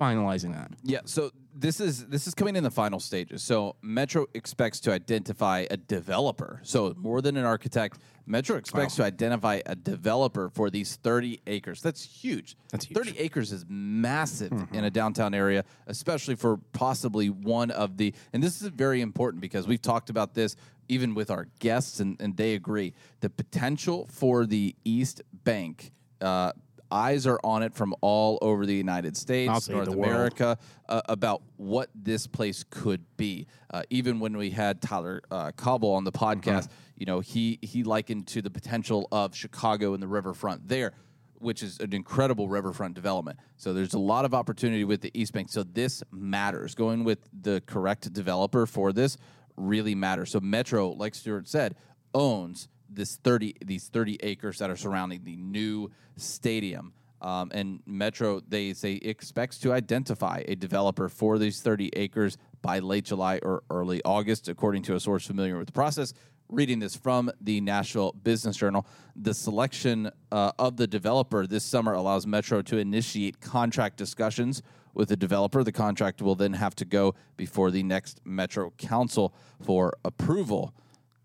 finalizing 0.00 0.52
that. 0.54 0.72
Yeah, 0.82 1.00
so 1.04 1.30
this 1.60 1.78
is 1.78 2.06
this 2.06 2.26
is 2.26 2.34
coming 2.34 2.56
in 2.56 2.64
the 2.64 2.70
final 2.70 2.98
stages. 2.98 3.42
So 3.42 3.76
Metro 3.82 4.26
expects 4.34 4.80
to 4.80 4.92
identify 4.92 5.66
a 5.70 5.76
developer. 5.76 6.60
So 6.62 6.94
more 6.96 7.20
than 7.20 7.36
an 7.36 7.44
architect, 7.44 7.98
Metro 8.26 8.56
expects 8.56 8.96
to 8.96 9.04
identify 9.04 9.60
a 9.66 9.76
developer 9.76 10.48
for 10.48 10.70
these 10.70 10.96
30 10.96 11.40
acres. 11.46 11.82
That's 11.82 12.02
huge. 12.02 12.56
That's 12.70 12.86
huge. 12.86 12.96
30 12.96 13.18
acres 13.18 13.52
is 13.52 13.66
massive 13.68 14.52
in 14.72 14.84
a 14.84 14.90
downtown 14.90 15.34
area, 15.34 15.64
especially 15.86 16.34
for 16.34 16.56
possibly 16.72 17.28
one 17.28 17.70
of 17.70 17.98
the 17.98 18.14
and 18.32 18.42
this 18.42 18.62
is 18.62 18.68
very 18.68 19.02
important 19.02 19.42
because 19.42 19.66
we've 19.66 19.82
talked 19.82 20.08
about 20.08 20.34
this 20.34 20.56
even 20.88 21.14
with 21.14 21.30
our 21.30 21.46
guests 21.60 22.00
and, 22.00 22.16
and 22.20 22.36
they 22.36 22.54
agree. 22.54 22.94
The 23.20 23.30
potential 23.30 24.08
for 24.10 24.46
the 24.46 24.74
East 24.84 25.22
Bank 25.44 25.92
uh, 26.20 26.52
eyes 26.90 27.26
are 27.26 27.38
on 27.44 27.62
it 27.62 27.74
from 27.74 27.94
all 28.00 28.38
over 28.42 28.66
the 28.66 28.74
United 28.74 29.16
States, 29.16 29.68
North. 29.68 29.88
America, 29.88 30.58
uh, 30.88 31.00
about 31.08 31.42
what 31.56 31.90
this 31.94 32.26
place 32.26 32.64
could 32.68 33.04
be. 33.16 33.46
Uh, 33.70 33.82
even 33.90 34.20
when 34.20 34.36
we 34.36 34.50
had 34.50 34.80
Tyler 34.80 35.22
uh, 35.30 35.52
Cobble 35.52 35.92
on 35.92 36.04
the 36.04 36.12
podcast, 36.12 36.68
you 36.96 37.06
know, 37.06 37.20
he 37.20 37.58
he 37.62 37.82
likened 37.84 38.26
to 38.28 38.42
the 38.42 38.50
potential 38.50 39.08
of 39.12 39.34
Chicago 39.34 39.94
and 39.94 40.02
the 40.02 40.08
riverfront 40.08 40.68
there, 40.68 40.92
which 41.38 41.62
is 41.62 41.78
an 41.80 41.92
incredible 41.92 42.48
riverfront 42.48 42.94
development. 42.94 43.38
So 43.56 43.72
there's 43.72 43.94
a 43.94 43.98
lot 43.98 44.24
of 44.24 44.34
opportunity 44.34 44.84
with 44.84 45.00
the 45.00 45.10
East 45.14 45.32
Bank. 45.32 45.50
So 45.50 45.62
this 45.62 46.02
matters. 46.10 46.74
Going 46.74 47.04
with 47.04 47.20
the 47.32 47.62
correct 47.66 48.12
developer 48.12 48.66
for 48.66 48.92
this 48.92 49.16
really 49.56 49.94
matters. 49.94 50.30
So 50.30 50.40
Metro, 50.40 50.90
like 50.90 51.14
Stuart 51.14 51.48
said, 51.48 51.74
owns 52.14 52.68
this 52.92 53.16
30 53.16 53.54
these 53.64 53.88
30 53.88 54.18
acres 54.22 54.58
that 54.58 54.70
are 54.70 54.76
surrounding 54.76 55.24
the 55.24 55.36
new 55.36 55.90
stadium. 56.16 56.92
Um, 57.22 57.50
and 57.52 57.80
Metro, 57.86 58.40
they 58.40 58.72
say 58.72 58.94
expects 58.94 59.58
to 59.58 59.72
identify 59.72 60.42
a 60.48 60.56
developer 60.56 61.08
for 61.08 61.38
these 61.38 61.60
30 61.60 61.90
acres 61.94 62.38
by 62.62 62.78
late 62.78 63.04
July 63.04 63.38
or 63.42 63.62
early 63.70 64.00
August, 64.04 64.48
according 64.48 64.82
to 64.84 64.94
a 64.94 65.00
source 65.00 65.26
familiar 65.26 65.58
with 65.58 65.66
the 65.66 65.72
process. 65.72 66.14
Reading 66.48 66.78
this 66.80 66.96
from 66.96 67.30
the 67.40 67.60
Nashville 67.60 68.12
Business 68.12 68.56
Journal, 68.56 68.86
the 69.14 69.34
selection 69.34 70.10
uh, 70.32 70.50
of 70.58 70.76
the 70.78 70.86
developer 70.86 71.46
this 71.46 71.62
summer 71.62 71.92
allows 71.92 72.26
Metro 72.26 72.60
to 72.62 72.78
initiate 72.78 73.40
contract 73.40 73.96
discussions 73.96 74.62
with 74.94 75.10
the 75.10 75.16
developer. 75.16 75.62
The 75.62 75.72
contract 75.72 76.20
will 76.20 76.34
then 76.34 76.54
have 76.54 76.74
to 76.76 76.84
go 76.84 77.14
before 77.36 77.70
the 77.70 77.82
next 77.82 78.20
Metro 78.24 78.70
Council 78.78 79.32
for 79.62 79.92
approval. 80.04 80.74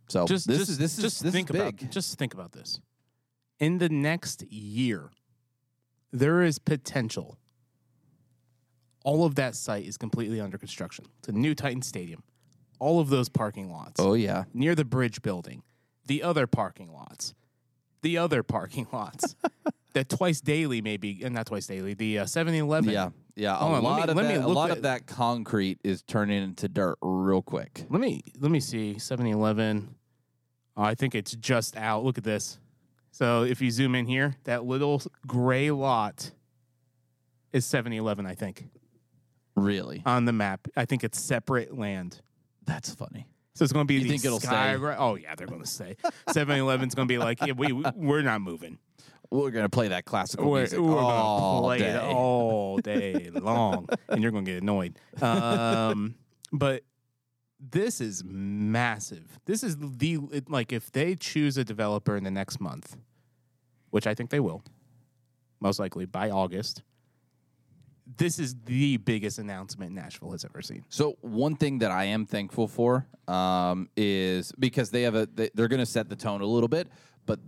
So 0.07 0.25
Just 0.25 0.47
this 0.47 0.59
just, 0.59 0.69
is 0.71 0.77
this 0.77 0.97
just 0.97 1.17
is 1.17 1.21
this 1.21 1.33
think 1.33 1.49
is 1.49 1.55
about 1.55 1.75
just 1.89 2.17
think 2.17 2.33
about 2.33 2.51
this. 2.51 2.79
In 3.59 3.77
the 3.77 3.89
next 3.89 4.43
year, 4.51 5.11
there 6.11 6.41
is 6.41 6.59
potential. 6.59 7.37
All 9.03 9.25
of 9.25 9.35
that 9.35 9.55
site 9.55 9.85
is 9.85 9.97
completely 9.97 10.39
under 10.41 10.57
construction. 10.57 11.05
It's 11.19 11.29
a 11.29 11.31
new 11.31 11.55
Titan 11.55 11.81
Stadium. 11.81 12.23
All 12.79 12.99
of 12.99 13.09
those 13.09 13.29
parking 13.29 13.71
lots. 13.71 13.99
Oh 13.99 14.13
yeah, 14.13 14.45
near 14.53 14.75
the 14.75 14.85
bridge 14.85 15.21
building, 15.21 15.63
the 16.05 16.21
other 16.21 16.47
parking 16.47 16.91
lots, 16.91 17.33
the 18.01 18.17
other 18.17 18.43
parking 18.43 18.87
lots, 18.93 19.35
that 19.95 20.07
twice 20.09 20.39
daily 20.41 20.81
maybe, 20.81 21.21
and 21.23 21.33
not 21.33 21.47
twice 21.47 21.65
daily, 21.67 21.93
the 21.95 22.19
uh, 22.19 22.23
7-Eleven. 22.25 22.91
yeah, 22.91 23.09
yeah. 23.35 23.55
A 23.57 23.59
on, 23.59 23.71
let 23.71 23.79
me- 23.81 23.87
lot 23.87 24.09
of 24.09 24.15
let 24.15 24.27
that, 24.27 24.43
a 24.43 24.47
lot 24.47 24.69
at- 24.71 24.77
of 24.77 24.83
that 24.83 25.07
concrete 25.07 25.79
is 25.83 26.03
turning 26.03 26.43
into 26.43 26.67
dirt 26.69 26.97
real 27.01 27.41
quick. 27.41 27.85
Let 27.89 27.99
me 27.99 28.21
let 28.39 28.51
me 28.51 28.59
see 28.59 28.95
7-Eleven. 28.97 29.95
Oh, 30.77 30.83
I 30.83 30.93
think 30.95 31.15
it's 31.15 31.31
just 31.35 31.75
out. 31.77 32.03
Look 32.03 32.17
at 32.17 32.23
this. 32.23 32.59
So 33.11 33.43
if 33.43 33.61
you 33.61 33.71
zoom 33.71 33.95
in 33.95 34.05
here, 34.05 34.35
that 34.43 34.65
little 34.65 35.01
gray 35.25 35.71
lot 35.71 36.31
is 37.53 37.65
7-Eleven, 37.65 38.25
I 38.25 38.35
think, 38.35 38.67
Really, 39.55 40.03
on 40.05 40.25
the 40.25 40.33
map. 40.33 40.67
I 40.75 40.83
think 40.85 41.03
it's 41.05 41.17
separate 41.19 41.77
land. 41.77 42.21
that's 42.65 42.93
funny. 42.93 43.27
So 43.53 43.63
it's 43.63 43.71
going 43.71 43.85
to 43.85 43.87
be 43.87 43.93
You 43.93 44.01
the 44.01 44.09
think 44.09 44.25
it'll 44.25 44.41
sky 44.41 44.75
stay? 44.75 44.95
Oh 44.97 45.15
yeah, 45.15 45.33
they're 45.35 45.47
going 45.47 45.61
to 45.61 45.67
stay. 45.67 45.95
7-Eleven's 46.27 46.93
going 46.93 47.07
to 47.07 47.11
be 47.13 47.17
like, 47.17 47.39
yeah, 47.39 47.53
we 47.53 47.71
we're 47.95 48.21
not 48.21 48.41
moving. 48.41 48.77
We're 49.31 49.51
gonna 49.51 49.69
play 49.69 49.89
that 49.89 50.05
classical 50.05 50.49
We're, 50.49 50.59
music 50.59 50.79
we're 50.79 50.99
all 50.99 51.63
play 51.63 51.79
day. 51.79 51.89
it 51.89 52.01
all 52.01 52.77
day 52.83 53.29
long, 53.33 53.87
and 54.09 54.21
you're 54.21 54.31
gonna 54.31 54.45
get 54.45 54.61
annoyed. 54.61 54.97
Um, 55.21 56.15
but 56.51 56.83
this 57.59 58.01
is 58.01 58.23
massive. 58.25 59.39
This 59.45 59.63
is 59.63 59.77
the 59.77 60.19
it- 60.31 60.49
like 60.49 60.71
if 60.71 60.91
they 60.91 61.15
choose 61.15 61.57
a 61.57 61.63
developer 61.63 62.15
in 62.15 62.23
the 62.23 62.31
next 62.31 62.59
month, 62.59 62.97
which 63.89 64.07
I 64.07 64.13
think 64.13 64.29
they 64.29 64.39
will, 64.39 64.63
most 65.59 65.79
likely 65.79 66.05
by 66.05 66.29
August. 66.29 66.81
This 68.17 68.37
is 68.37 68.55
the 68.65 68.97
biggest 68.97 69.39
announcement 69.39 69.91
Nashville 69.91 70.31
has 70.31 70.45
ever 70.45 70.61
seen. 70.61 70.85
So 70.89 71.17
one 71.21 71.55
thing 71.55 71.79
that 71.79 71.89
I 71.89 72.03
am 72.03 72.27
thankful 72.27 72.67
for 72.67 73.07
um, 73.27 73.89
is 73.97 74.51
because 74.59 74.91
they 74.91 75.01
have 75.01 75.15
a 75.15 75.25
they, 75.25 75.49
they're 75.55 75.67
going 75.67 75.79
to 75.79 75.87
set 75.87 76.07
the 76.07 76.15
tone 76.15 76.41
a 76.41 76.45
little 76.45 76.67
bit, 76.67 76.87
but 77.25 77.39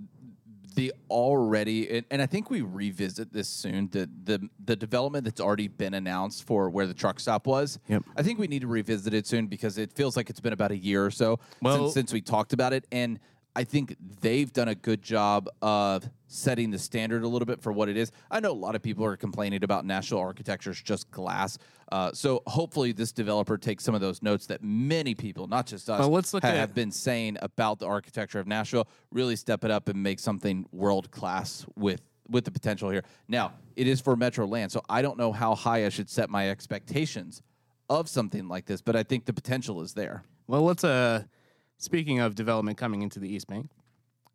the 0.78 0.94
already 1.10 2.04
and, 2.12 2.22
I 2.22 2.28
think 2.28 2.52
we 2.52 2.62
revisit 2.62 3.34
this 3.34 3.50
soon 3.50 3.90
the 3.92 4.08
the 4.26 4.48
the 4.64 4.76
development 4.76 5.26
that's 5.26 5.42
already 5.42 5.68
been 5.68 5.96
announced 5.96 6.44
for 6.44 6.70
where 6.70 6.86
the 6.86 6.94
truck 6.94 7.20
stop 7.20 7.48
was. 7.48 7.80
Yep. 7.88 8.04
I 8.16 8.22
think 8.22 8.38
we 8.38 8.48
need 8.48 8.62
to 8.62 8.68
revisit 8.68 9.12
it 9.14 9.26
soon 9.26 9.48
because 9.48 9.80
it 9.80 9.92
feels 9.92 10.16
like 10.16 10.30
it's 10.30 10.40
been 10.40 10.54
about 10.54 10.70
a 10.72 10.78
year 10.78 11.04
or 11.04 11.12
so 11.12 11.40
Well- 11.62 11.86
since, 11.86 11.94
since 11.96 12.14
we 12.14 12.22
talked 12.22 12.54
about 12.54 12.72
it 12.74 12.86
and. 12.92 13.20
I 13.58 13.64
think 13.64 13.96
they've 14.22 14.54
done 14.54 14.68
a 14.68 14.76
good 14.76 15.02
job 15.02 15.50
of 15.64 16.08
setting 16.28 16.70
the 16.70 16.78
standard 16.78 17.24
a 17.24 17.28
little 17.28 17.48
bit 17.48 17.60
for 17.60 17.72
what 17.72 17.90
it 17.90 17.98
is. 17.98 18.12
I 18.30 18.40
know 18.40 18.52
a 18.52 18.54
lot 18.54 18.76
of 18.76 18.84
people 18.84 19.04
are 19.04 19.18
complaining 19.18 19.64
about 19.64 19.84
national 19.84 20.20
architecture 20.20 20.70
is 20.70 20.80
just 20.80 21.10
glass. 21.10 21.58
Uh, 21.92 22.12
so 22.14 22.44
hopefully, 22.46 22.92
this 22.92 23.12
developer 23.12 23.58
takes 23.58 23.84
some 23.84 23.96
of 23.96 24.02
those 24.02 24.22
notes 24.22 24.46
that 24.46 24.62
many 24.62 25.16
people, 25.16 25.48
not 25.48 25.66
just 25.66 25.90
us, 25.90 26.00
Well, 26.00 26.10
let's 26.12 26.36
look 26.36 26.44
ha- 26.44 26.50
at- 26.50 26.58
have 26.58 26.76
been 26.76 26.92
saying 26.92 27.38
about 27.42 27.80
the 27.80 27.88
architecture 27.88 28.40
of 28.40 28.46
Nashville. 28.46 28.88
Really 29.12 29.36
step 29.36 29.64
it 29.64 29.72
up 29.72 29.90
and 29.90 30.04
make 30.04 30.20
something 30.20 30.68
world 30.72 31.10
class 31.10 31.66
with 31.76 32.02
with 32.30 32.46
the 32.46 32.52
potential 32.52 32.92
here. 32.92 33.06
Now, 33.28 33.54
it 33.76 33.88
is 33.88 34.02
for 34.02 34.16
Metro 34.16 34.46
Land, 34.46 34.72
so 34.72 34.82
I 34.88 35.02
don't 35.02 35.18
know 35.18 35.32
how 35.32 35.56
high 35.56 35.84
I 35.86 35.90
should 35.90 36.12
set 36.12 36.30
my 36.30 36.50
expectations 36.52 37.42
of 37.90 38.08
something 38.08 38.48
like 38.48 38.66
this, 38.66 38.82
but 38.82 38.96
I 38.96 39.02
think 39.02 39.26
the 39.26 39.34
potential 39.34 39.82
is 39.82 39.94
there. 39.94 40.24
Well, 40.46 40.62
let's 40.64 40.84
uh 40.84 41.24
speaking 41.78 42.20
of 42.20 42.36
development 42.36 42.78
coming 42.78 43.02
into 43.02 43.20
the 43.20 43.28
East 43.30 43.48
Bank. 43.48 43.70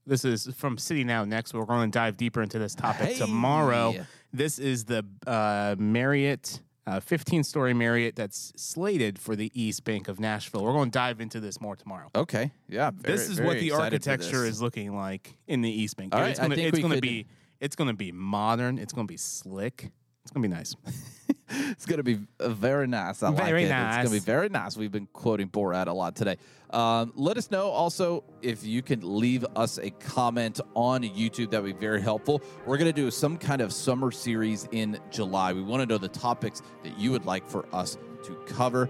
This 0.07 0.25
is 0.25 0.49
from 0.57 0.79
City 0.79 1.05
Now 1.05 1.25
next. 1.25 1.55
We're 1.55 1.65
going 1.65 1.91
to 1.91 1.97
dive 1.97 2.17
deeper 2.17 2.43
into 2.43 2.59
this 2.59 2.75
topic 2.75 3.09
Hey. 3.11 3.19
tomorrow. 3.19 3.95
This 4.33 4.59
is 4.59 4.85
the 4.87 5.05
uh, 5.27 5.77
Marriott, 5.79 6.61
uh, 6.87 6.99
15 6.99 7.45
story 7.45 7.73
Marriott 7.73 8.17
that's 8.17 8.53
slated 8.57 9.17
for 9.19 9.37
the 9.37 9.53
East 9.55 9.85
Bank 9.85 10.09
of 10.09 10.19
Nashville. 10.19 10.65
We're 10.65 10.73
going 10.73 10.91
to 10.91 10.99
dive 10.99 11.21
into 11.21 11.39
this 11.39 11.61
more 11.61 11.77
tomorrow. 11.77 12.09
Okay, 12.17 12.51
yeah. 12.69 12.91
this 12.97 13.29
is 13.29 13.41
what 13.41 13.61
the 13.61 13.73
architecture 13.73 14.45
is 14.45 14.61
looking 14.61 14.97
like 14.97 15.37
in 15.47 15.61
the 15.61 15.71
East 15.71 15.97
Bank. 15.97 16.15
All 16.15 16.21
right, 16.21 16.31
it's 16.31 16.41
I 16.41 16.45
gonna, 16.45 16.57
think 16.57 16.75
we 16.75 16.83
could- 16.83 17.01
be 17.01 17.27
it's 17.61 17.77
gonna 17.77 17.95
be 17.95 18.11
modern. 18.11 18.77
It's 18.77 18.93
gonna 18.93 19.07
be 19.07 19.17
slick. 19.17 19.93
It's 20.25 20.31
gonna 20.33 20.49
be 20.49 20.55
nice. 20.55 20.77
It's 21.55 21.87
going 21.87 21.99
to 21.99 22.03
be 22.03 22.19
uh, 22.41 22.49
very 22.49 22.87
nice. 22.87 23.23
I 23.23 23.29
like 23.29 23.45
Very 23.45 23.65
it. 23.65 23.71
It's 23.71 23.97
going 23.97 24.07
to 24.07 24.13
be 24.13 24.19
very 24.19 24.49
nice. 24.49 24.77
We've 24.77 24.93
been 24.93 25.09
quoting 25.13 25.49
Borat 25.49 25.87
a 25.87 25.93
lot 25.93 26.17
today. 26.17 26.37
Um, 26.71 27.13
let 27.15 27.37
us 27.37 27.51
know 27.51 27.69
also 27.69 28.25
if 28.41 28.65
you 28.65 28.83
can 28.83 29.01
leave 29.03 29.45
us 29.57 29.79
a 29.79 29.91
comment 29.91 30.61
on 30.75 31.03
YouTube. 31.03 31.51
That 31.51 31.63
would 31.63 31.75
be 31.75 31.81
very 31.81 32.01
helpful. 32.01 32.43
We're 32.65 32.79
going 32.79 32.93
to 32.93 32.99
do 32.99 33.11
some 33.11 33.37
kind 33.37 33.61
of 33.61 33.73
summer 33.73 34.11
series 34.11 34.69
in 34.73 34.99
July. 35.11 35.53
We 35.53 35.63
want 35.63 35.83
to 35.83 35.87
know 35.87 35.99
the 35.99 36.09
topics 36.09 36.63
that 36.85 36.99
you 36.99 37.11
would 37.11 37.27
like 37.27 37.47
for 37.47 37.67
us 37.75 37.99
to 38.25 38.35
cover. 38.47 38.89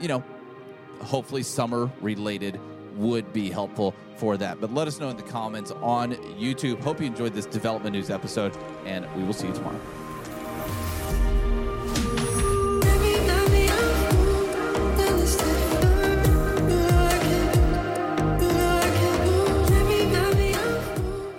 You 0.00 0.08
know, 0.08 0.24
hopefully 1.02 1.42
summer 1.42 1.90
related 2.00 2.60
would 2.96 3.32
be 3.32 3.50
helpful 3.50 3.94
for 4.16 4.36
that. 4.36 4.60
But 4.60 4.72
let 4.72 4.88
us 4.88 5.00
know 5.00 5.10
in 5.10 5.16
the 5.16 5.22
comments 5.22 5.70
on 5.70 6.12
YouTube. 6.38 6.80
Hope 6.80 7.00
you 7.00 7.06
enjoyed 7.06 7.34
this 7.34 7.46
development 7.46 7.94
news 7.94 8.10
episode, 8.10 8.56
and 8.86 9.06
we 9.16 9.24
will 9.24 9.34
see 9.34 9.48
you 9.48 9.52
tomorrow. 9.52 9.80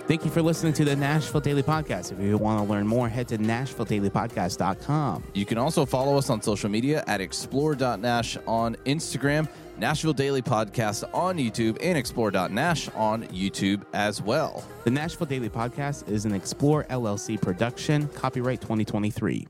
Thank 0.08 0.24
you 0.24 0.30
for 0.30 0.40
listening 0.40 0.72
to 0.72 0.86
the 0.86 0.96
Nashville 0.96 1.42
Daily 1.42 1.62
Podcast. 1.62 2.12
If 2.12 2.18
you 2.18 2.38
want 2.38 2.64
to 2.64 2.72
learn 2.72 2.86
more, 2.86 3.10
head 3.10 3.28
to 3.28 3.36
NashvilleDailyPodcast.com. 3.36 5.22
You 5.34 5.44
can 5.44 5.58
also 5.58 5.84
follow 5.84 6.16
us 6.16 6.30
on 6.30 6.40
social 6.40 6.70
media 6.70 7.04
at 7.06 7.20
explore.nash 7.20 8.38
on 8.46 8.74
Instagram, 8.86 9.46
Nashville 9.76 10.14
Daily 10.14 10.40
Podcast 10.40 11.04
on 11.12 11.36
YouTube, 11.36 11.76
and 11.82 11.98
explore.nash 11.98 12.88
on 12.94 13.24
YouTube 13.24 13.84
as 13.92 14.22
well. 14.22 14.64
The 14.84 14.90
Nashville 14.90 15.26
Daily 15.26 15.50
Podcast 15.50 16.08
is 16.08 16.24
an 16.24 16.32
Explore 16.32 16.84
LLC 16.84 17.38
production, 17.38 18.08
copyright 18.08 18.62
2023. 18.62 19.46